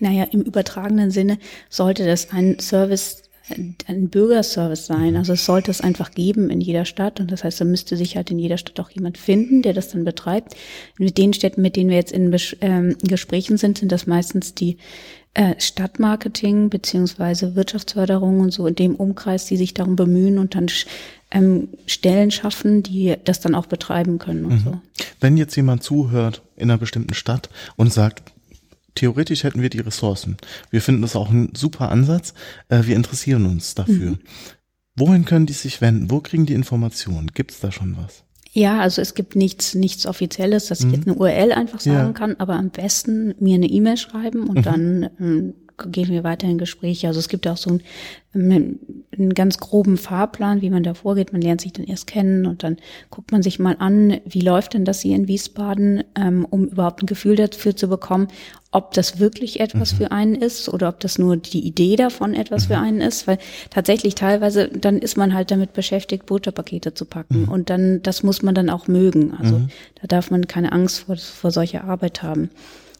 naja, 0.00 0.24
im 0.30 0.42
übertragenen 0.42 1.10
Sinne 1.10 1.38
sollte 1.68 2.06
das 2.06 2.30
ein 2.30 2.58
Service 2.60 3.22
ein 3.86 4.08
Bürgerservice 4.08 4.86
sein. 4.86 5.16
Also 5.16 5.32
es 5.32 5.46
sollte 5.46 5.70
es 5.70 5.80
einfach 5.80 6.10
geben 6.10 6.50
in 6.50 6.60
jeder 6.60 6.84
Stadt. 6.84 7.20
Und 7.20 7.32
das 7.32 7.44
heißt, 7.44 7.60
da 7.60 7.64
müsste 7.64 7.96
sich 7.96 8.16
halt 8.16 8.30
in 8.30 8.38
jeder 8.38 8.58
Stadt 8.58 8.78
auch 8.80 8.90
jemand 8.90 9.18
finden, 9.18 9.62
der 9.62 9.72
das 9.72 9.90
dann 9.90 10.04
betreibt. 10.04 10.54
Mit 10.98 11.18
den 11.18 11.32
Städten, 11.32 11.62
mit 11.62 11.76
denen 11.76 11.90
wir 11.90 11.96
jetzt 11.96 12.12
in 12.12 12.34
ähm, 12.60 12.96
Gesprächen 13.02 13.56
sind, 13.56 13.78
sind 13.78 13.92
das 13.92 14.06
meistens 14.06 14.54
die 14.54 14.72
äh, 14.72 14.76
Stadtmarketing 15.58 16.68
beziehungsweise 16.68 17.54
Wirtschaftsförderung 17.54 18.40
und 18.40 18.50
so 18.50 18.66
in 18.66 18.74
dem 18.74 18.96
Umkreis, 18.96 19.46
die 19.46 19.56
sich 19.56 19.72
darum 19.72 19.94
bemühen 19.94 20.38
und 20.38 20.54
dann 20.54 20.66
ähm, 21.30 21.68
Stellen 21.86 22.30
schaffen, 22.30 22.82
die 22.82 23.14
das 23.24 23.40
dann 23.40 23.54
auch 23.54 23.66
betreiben 23.66 24.18
können 24.18 24.46
und 24.46 24.52
mhm. 24.52 24.64
so. 24.64 24.80
Wenn 25.20 25.36
jetzt 25.36 25.54
jemand 25.56 25.82
zuhört 25.82 26.42
in 26.56 26.70
einer 26.70 26.78
bestimmten 26.78 27.14
Stadt 27.14 27.50
und 27.76 27.92
sagt, 27.92 28.32
theoretisch 28.94 29.44
hätten 29.44 29.62
wir 29.62 29.70
die 29.70 29.80
Ressourcen, 29.80 30.36
wir 30.70 30.82
finden 30.82 31.02
das 31.02 31.14
auch 31.14 31.30
ein 31.30 31.52
super 31.54 31.90
Ansatz, 31.90 32.34
äh, 32.68 32.82
wir 32.84 32.96
interessieren 32.96 33.46
uns 33.46 33.74
dafür. 33.74 34.12
Mhm. 34.12 34.18
Wohin 34.96 35.24
können 35.24 35.46
die 35.46 35.52
sich 35.52 35.80
wenden? 35.80 36.10
Wo 36.10 36.20
kriegen 36.20 36.46
die 36.46 36.54
Informationen? 36.54 37.28
Gibt 37.28 37.52
es 37.52 37.60
da 37.60 37.70
schon 37.70 37.96
was? 37.96 38.24
Ja, 38.52 38.80
also 38.80 39.02
es 39.02 39.14
gibt 39.14 39.36
nichts, 39.36 39.74
nichts 39.74 40.06
Offizielles, 40.06 40.66
dass 40.66 40.80
ich 40.80 40.90
jetzt 40.90 41.06
mhm. 41.06 41.12
eine 41.12 41.20
URL 41.20 41.52
einfach 41.52 41.80
sagen 41.80 42.08
ja. 42.08 42.12
kann, 42.12 42.36
aber 42.38 42.54
am 42.54 42.70
besten 42.70 43.34
mir 43.38 43.56
eine 43.56 43.66
E-Mail 43.66 43.96
schreiben 43.96 44.48
und 44.48 44.58
mhm. 44.58 44.62
dann 44.62 45.10
ähm, 45.20 45.54
gehen 45.86 46.10
wir 46.10 46.24
weiter 46.24 46.46
in 46.46 46.58
Gespräche. 46.58 47.08
Also 47.08 47.20
es 47.20 47.28
gibt 47.28 47.46
auch 47.46 47.56
so 47.56 47.78
einen, 48.34 48.78
einen 49.12 49.34
ganz 49.34 49.58
groben 49.58 49.96
Fahrplan, 49.96 50.60
wie 50.60 50.70
man 50.70 50.82
da 50.82 50.94
vorgeht. 50.94 51.32
Man 51.32 51.40
lernt 51.40 51.60
sich 51.60 51.72
dann 51.72 51.86
erst 51.86 52.06
kennen 52.06 52.46
und 52.46 52.62
dann 52.62 52.76
guckt 53.10 53.32
man 53.32 53.42
sich 53.42 53.58
mal 53.58 53.76
an, 53.78 54.20
wie 54.26 54.40
läuft 54.40 54.74
denn 54.74 54.84
das 54.84 55.00
hier 55.00 55.16
in 55.16 55.28
Wiesbaden, 55.28 56.04
ähm, 56.14 56.46
um 56.48 56.66
überhaupt 56.66 57.02
ein 57.02 57.06
Gefühl 57.06 57.36
dafür 57.36 57.74
zu 57.74 57.88
bekommen, 57.88 58.28
ob 58.70 58.92
das 58.92 59.18
wirklich 59.18 59.60
etwas 59.60 59.92
mhm. 59.92 59.96
für 59.96 60.12
einen 60.12 60.34
ist 60.34 60.68
oder 60.68 60.88
ob 60.88 61.00
das 61.00 61.18
nur 61.18 61.36
die 61.36 61.66
Idee 61.66 61.96
davon 61.96 62.34
etwas 62.34 62.64
mhm. 62.64 62.72
für 62.72 62.78
einen 62.78 63.00
ist, 63.00 63.26
weil 63.26 63.38
tatsächlich 63.70 64.14
teilweise 64.14 64.68
dann 64.68 64.98
ist 64.98 65.16
man 65.16 65.32
halt 65.32 65.50
damit 65.50 65.72
beschäftigt, 65.72 66.26
Butterpakete 66.26 66.92
zu 66.92 67.06
packen 67.06 67.42
mhm. 67.42 67.48
und 67.48 67.70
dann 67.70 68.02
das 68.02 68.22
muss 68.22 68.42
man 68.42 68.54
dann 68.54 68.68
auch 68.68 68.86
mögen. 68.86 69.34
Also 69.38 69.58
mhm. 69.58 69.68
da 70.00 70.06
darf 70.06 70.30
man 70.30 70.46
keine 70.46 70.72
Angst 70.72 71.00
vor, 71.00 71.16
vor 71.16 71.50
solcher 71.50 71.84
Arbeit 71.84 72.22
haben. 72.22 72.50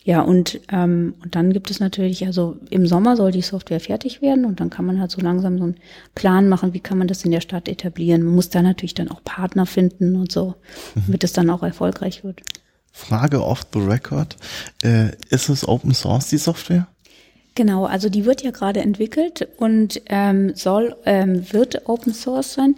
Ja, 0.08 0.22
und, 0.22 0.58
ähm, 0.72 1.16
und 1.22 1.34
dann 1.34 1.52
gibt 1.52 1.70
es 1.70 1.80
natürlich, 1.80 2.24
also 2.24 2.56
im 2.70 2.86
Sommer 2.86 3.14
soll 3.14 3.30
die 3.30 3.42
Software 3.42 3.78
fertig 3.78 4.22
werden 4.22 4.46
und 4.46 4.58
dann 4.58 4.70
kann 4.70 4.86
man 4.86 4.98
halt 4.98 5.10
so 5.10 5.20
langsam 5.20 5.58
so 5.58 5.64
einen 5.64 5.76
Plan 6.14 6.48
machen, 6.48 6.72
wie 6.72 6.80
kann 6.80 6.96
man 6.96 7.08
das 7.08 7.26
in 7.26 7.30
der 7.30 7.42
Stadt 7.42 7.68
etablieren. 7.68 8.22
Man 8.22 8.34
muss 8.34 8.48
da 8.48 8.62
natürlich 8.62 8.94
dann 8.94 9.10
auch 9.10 9.22
Partner 9.22 9.66
finden 9.66 10.16
und 10.16 10.32
so, 10.32 10.54
mhm. 10.94 11.02
damit 11.04 11.24
es 11.24 11.34
dann 11.34 11.50
auch 11.50 11.62
erfolgreich 11.62 12.24
wird. 12.24 12.40
Frage 12.90 13.44
off 13.44 13.66
the 13.74 13.80
record. 13.80 14.38
Äh, 14.82 15.10
ist 15.28 15.50
es 15.50 15.68
Open 15.68 15.92
Source, 15.92 16.30
die 16.30 16.38
Software? 16.38 16.88
Genau, 17.54 17.84
also 17.84 18.08
die 18.08 18.24
wird 18.24 18.42
ja 18.42 18.50
gerade 18.50 18.80
entwickelt 18.80 19.46
und 19.58 20.00
ähm, 20.06 20.54
soll, 20.54 20.96
ähm, 21.04 21.52
wird 21.52 21.86
Open 21.86 22.14
Source 22.14 22.54
sein. 22.54 22.76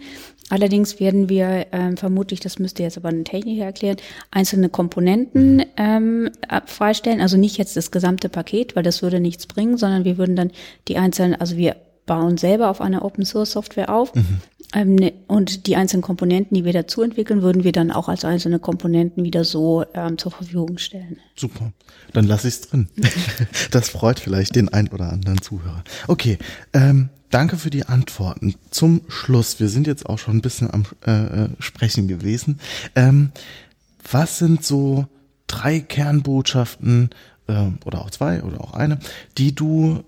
Allerdings 0.51 0.99
werden 0.99 1.29
wir 1.29 1.67
ähm, 1.71 1.95
vermutlich, 1.95 2.41
das 2.41 2.59
müsste 2.59 2.83
jetzt 2.83 2.97
aber 2.97 3.07
ein 3.07 3.23
Techniker 3.23 3.63
erklären, 3.63 3.95
einzelne 4.31 4.67
Komponenten 4.67 5.55
mhm. 5.55 5.63
ähm, 5.77 6.29
freistellen. 6.65 7.21
Also 7.21 7.37
nicht 7.37 7.57
jetzt 7.57 7.77
das 7.77 7.89
gesamte 7.89 8.27
Paket, 8.27 8.75
weil 8.75 8.83
das 8.83 9.01
würde 9.01 9.21
nichts 9.21 9.47
bringen, 9.47 9.77
sondern 9.77 10.03
wir 10.03 10.17
würden 10.17 10.35
dann 10.35 10.51
die 10.89 10.97
einzelnen, 10.97 11.35
also 11.35 11.55
wir 11.55 11.77
bauen 12.05 12.37
selber 12.37 12.69
auf 12.69 12.81
einer 12.81 13.05
Open 13.05 13.23
Source 13.23 13.53
Software 13.53 13.89
auf. 13.89 14.13
Mhm. 14.13 14.41
Ähm, 14.73 14.95
ne, 14.95 15.13
und 15.27 15.67
die 15.67 15.77
einzelnen 15.77 16.01
Komponenten, 16.01 16.53
die 16.53 16.65
wir 16.65 16.73
dazu 16.73 17.01
entwickeln, 17.01 17.41
würden 17.41 17.63
wir 17.63 17.71
dann 17.71 17.89
auch 17.89 18.09
als 18.09 18.25
einzelne 18.25 18.59
Komponenten 18.59 19.23
wieder 19.23 19.45
so 19.45 19.85
ähm, 19.93 20.17
zur 20.17 20.33
Verfügung 20.33 20.77
stellen. 20.79 21.17
Super. 21.37 21.71
Dann 22.11 22.25
lasse 22.25 22.49
ich 22.49 22.55
es 22.55 22.61
drin. 22.61 22.89
das 23.71 23.87
freut 23.87 24.19
vielleicht 24.19 24.57
den 24.57 24.67
ein 24.67 24.89
oder 24.89 25.13
anderen 25.13 25.41
Zuhörer. 25.41 25.85
Okay. 26.09 26.37
Ähm, 26.73 27.07
Danke 27.31 27.55
für 27.55 27.69
die 27.69 27.85
Antworten. 27.85 28.55
Zum 28.71 29.01
Schluss, 29.07 29.61
wir 29.61 29.69
sind 29.69 29.87
jetzt 29.87 30.05
auch 30.05 30.19
schon 30.19 30.37
ein 30.37 30.41
bisschen 30.41 30.69
am 30.69 30.83
äh, 31.07 31.45
äh, 31.45 31.49
Sprechen 31.59 32.09
gewesen. 32.09 32.59
Ähm, 32.93 33.31
was 34.11 34.37
sind 34.37 34.65
so 34.65 35.07
drei 35.47 35.79
Kernbotschaften 35.79 37.09
äh, 37.47 37.67
oder 37.85 38.01
auch 38.01 38.09
zwei 38.09 38.43
oder 38.43 38.59
auch 38.59 38.73
eine, 38.73 38.99
die 39.37 39.55
du 39.55 40.03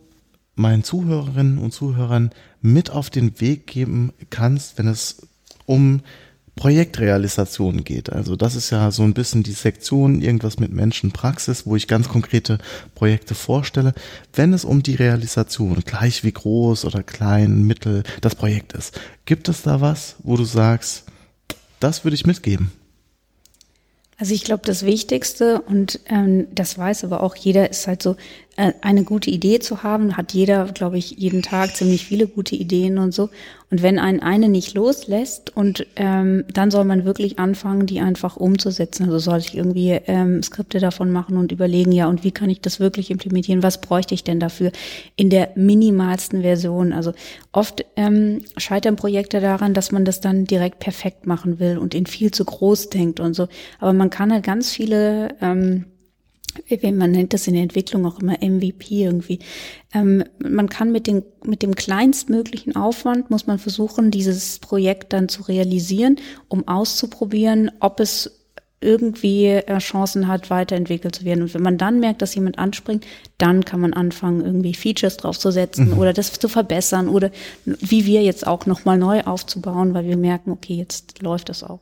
meinen 0.56 0.84
Zuhörerinnen 0.84 1.60
und 1.60 1.72
Zuhörern 1.72 2.32
mit 2.62 2.90
auf 2.90 3.10
den 3.10 3.40
Weg 3.40 3.68
geben 3.68 4.12
kannst, 4.30 4.78
wenn 4.78 4.88
es 4.88 5.26
um 5.66 6.02
Projektrealisation 6.56 7.84
geht. 7.84 8.12
Also 8.12 8.36
das 8.36 8.56
ist 8.56 8.70
ja 8.70 8.92
so 8.92 9.04
ein 9.04 9.14
bisschen 9.14 9.44
die 9.44 9.54
Sektion, 9.54 10.22
irgendwas 10.22 10.60
mit 10.60 10.72
Menschenpraxis, 10.72 11.66
wo 11.66 11.76
ich 11.76 11.88
ganz 11.88 12.10
konkrete 12.10 12.60
Projekte 12.94 13.34
vorstelle. 13.34 13.94
Wenn 14.34 14.54
es 14.54 14.64
um 14.64 14.84
die 14.84 14.96
Realisation, 14.96 15.82
gleich 15.86 16.24
wie 16.24 16.32
groß 16.32 16.86
oder 16.86 17.02
klein, 17.02 17.64
mittel 17.64 18.04
das 18.22 18.36
Projekt 18.36 18.74
ist, 18.74 19.00
gibt 19.26 19.50
es 19.50 19.64
da 19.64 19.82
was, 19.82 20.16
wo 20.24 20.38
du 20.38 20.44
sagst, 20.44 21.06
das 21.80 22.04
würde 22.04 22.16
ich 22.16 22.26
mitgeben? 22.26 22.72
Also 24.20 24.36
ich 24.36 24.44
glaube, 24.44 24.64
das 24.66 24.86
Wichtigste, 24.86 25.62
und 25.62 26.00
ähm, 26.06 26.48
das 26.54 26.78
weiß 26.78 27.04
aber 27.04 27.24
auch 27.24 27.36
jeder, 27.36 27.72
ist 27.72 27.88
halt 27.88 28.04
so, 28.04 28.16
eine 28.56 29.04
gute 29.04 29.32
Idee 29.32 29.60
zu 29.60 29.82
haben, 29.82 30.16
hat 30.16 30.34
jeder, 30.34 30.66
glaube 30.66 30.98
ich, 30.98 31.12
jeden 31.12 31.42
Tag 31.42 31.76
ziemlich 31.76 32.06
viele 32.06 32.28
gute 32.28 32.56
Ideen 32.56 33.00
und 33.00 33.12
so. 33.12 33.30
Und 33.72 33.82
wenn 33.82 33.98
einen 33.98 34.20
eine 34.20 34.50
nicht 34.50 34.76
loslässt 34.76 35.56
und 35.58 35.88
ähm, 35.96 36.46
dann 36.54 36.70
soll 36.70 36.84
man 36.84 37.06
wirklich 37.06 37.40
anfangen, 37.40 37.88
die 37.88 38.00
einfach 38.00 38.38
umzusetzen. 38.38 39.06
Also 39.06 39.18
soll 39.18 39.40
ich 39.40 39.58
irgendwie 39.58 40.00
ähm, 40.06 40.44
Skripte 40.44 40.80
davon 40.80 41.10
machen 41.10 41.38
und 41.38 41.52
überlegen, 41.52 41.92
ja, 41.92 42.08
und 42.08 42.24
wie 42.24 42.32
kann 42.32 42.52
ich 42.52 42.62
das 42.62 42.80
wirklich 42.80 43.10
implementieren? 43.10 43.64
Was 43.64 43.82
bräuchte 43.82 44.14
ich 44.14 44.24
denn 44.24 44.40
dafür 44.40 44.72
in 45.16 45.32
der 45.32 45.50
minimalsten 45.56 46.44
Version? 46.44 46.94
Also 46.94 47.14
oft 47.52 47.84
ähm, 47.96 48.44
scheitern 48.58 48.96
Projekte 48.96 49.42
daran, 49.42 49.74
dass 49.74 49.92
man 49.92 50.06
das 50.06 50.22
dann 50.22 50.46
direkt 50.46 50.78
perfekt 50.78 51.26
machen 51.26 51.58
will 51.58 51.80
und 51.80 51.96
in 51.96 52.06
viel 52.06 52.30
zu 52.30 52.46
groß 52.46 52.90
denkt 52.90 53.20
und 53.20 53.34
so. 53.34 53.48
Aber 53.80 53.94
man 53.94 54.12
kann 54.12 54.32
halt 54.32 54.44
ganz 54.44 54.70
viele 54.72 55.30
ähm, 55.42 55.86
man 56.94 57.12
nennt 57.12 57.34
das 57.34 57.48
in 57.48 57.54
der 57.54 57.64
Entwicklung 57.64 58.06
auch 58.06 58.20
immer 58.20 58.38
MVP 58.42 59.04
irgendwie. 59.04 59.40
Ähm, 59.94 60.24
man 60.40 60.70
kann 60.70 60.92
mit, 60.92 61.08
den, 61.08 61.24
mit 61.46 61.62
dem 61.62 61.76
kleinstmöglichen 61.76 62.76
Aufwand, 62.76 63.30
muss 63.30 63.48
man 63.48 63.60
versuchen, 63.60 64.12
dieses 64.12 64.60
Projekt 64.60 65.14
dann 65.14 65.30
zu 65.30 65.44
realisieren, 65.44 66.18
um 66.48 66.68
auszuprobieren, 66.68 67.72
ob 67.80 68.00
es 68.00 68.44
irgendwie 68.84 69.46
äh, 69.48 69.78
Chancen 69.80 70.28
hat, 70.28 70.50
weiterentwickelt 70.50 71.16
zu 71.16 71.26
werden. 71.26 71.44
Und 71.44 71.54
wenn 71.54 71.64
man 71.64 71.78
dann 71.78 72.00
merkt, 72.00 72.22
dass 72.22 72.36
jemand 72.36 72.60
anspringt, 72.60 73.06
dann 73.38 73.66
kann 73.66 73.80
man 73.80 73.94
anfangen, 73.94 74.46
irgendwie 74.46 74.74
Features 74.74 75.18
draufzusetzen 75.18 75.92
mhm. 75.92 75.98
oder 75.98 76.14
das 76.14 76.34
zu 76.34 76.50
verbessern 76.50 77.08
oder 77.08 77.32
wie 77.66 78.06
wir 78.06 78.22
jetzt 78.22 78.46
auch 78.46 78.66
nochmal 78.66 78.98
neu 78.98 79.22
aufzubauen, 79.22 79.94
weil 79.94 80.06
wir 80.06 80.18
merken, 80.18 80.52
okay, 80.52 80.76
jetzt 80.76 81.22
läuft 81.22 81.50
das 81.50 81.64
auch. 81.64 81.80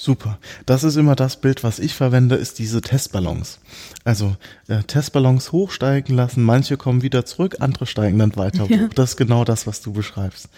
Super. 0.00 0.38
Das 0.64 0.82
ist 0.82 0.96
immer 0.96 1.14
das 1.14 1.36
Bild, 1.36 1.62
was 1.62 1.78
ich 1.78 1.92
verwende, 1.92 2.36
ist 2.36 2.58
diese 2.58 2.80
Testballons. 2.80 3.58
Also 4.02 4.34
äh, 4.66 4.82
Testballons 4.82 5.52
hochsteigen 5.52 6.16
lassen, 6.16 6.42
manche 6.42 6.78
kommen 6.78 7.02
wieder 7.02 7.26
zurück, 7.26 7.56
andere 7.60 7.84
steigen 7.84 8.18
dann 8.18 8.34
weiter 8.34 8.64
ja. 8.64 8.78
hoch. 8.78 8.94
Das 8.94 9.10
ist 9.10 9.16
genau 9.18 9.44
das, 9.44 9.66
was 9.66 9.82
du 9.82 9.92
beschreibst. 9.92 10.48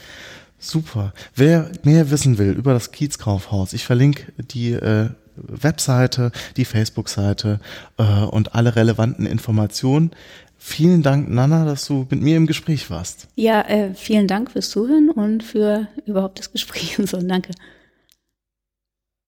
Super. 0.60 1.12
Wer 1.34 1.72
mehr 1.82 2.12
wissen 2.12 2.38
will 2.38 2.52
über 2.52 2.72
das 2.72 2.92
Kiezkaufhaus, 2.92 3.72
ich 3.72 3.84
verlinke 3.84 4.30
die 4.36 4.74
äh, 4.74 5.08
Webseite, 5.34 6.30
die 6.56 6.64
Facebook-Seite 6.64 7.58
äh, 7.98 8.02
und 8.22 8.54
alle 8.54 8.76
relevanten 8.76 9.26
Informationen. 9.26 10.12
Vielen 10.56 11.02
Dank, 11.02 11.28
Nana, 11.28 11.64
dass 11.64 11.84
du 11.86 12.06
mit 12.08 12.22
mir 12.22 12.36
im 12.36 12.46
Gespräch 12.46 12.90
warst. 12.90 13.26
Ja, 13.34 13.62
äh, 13.62 13.92
vielen 13.94 14.28
Dank 14.28 14.52
fürs 14.52 14.70
Zuhören 14.70 15.10
und 15.10 15.42
für 15.42 15.88
überhaupt 16.06 16.38
das 16.38 16.52
Gespräch 16.52 16.96
und 17.00 17.08
so. 17.08 17.20
Danke. 17.20 17.50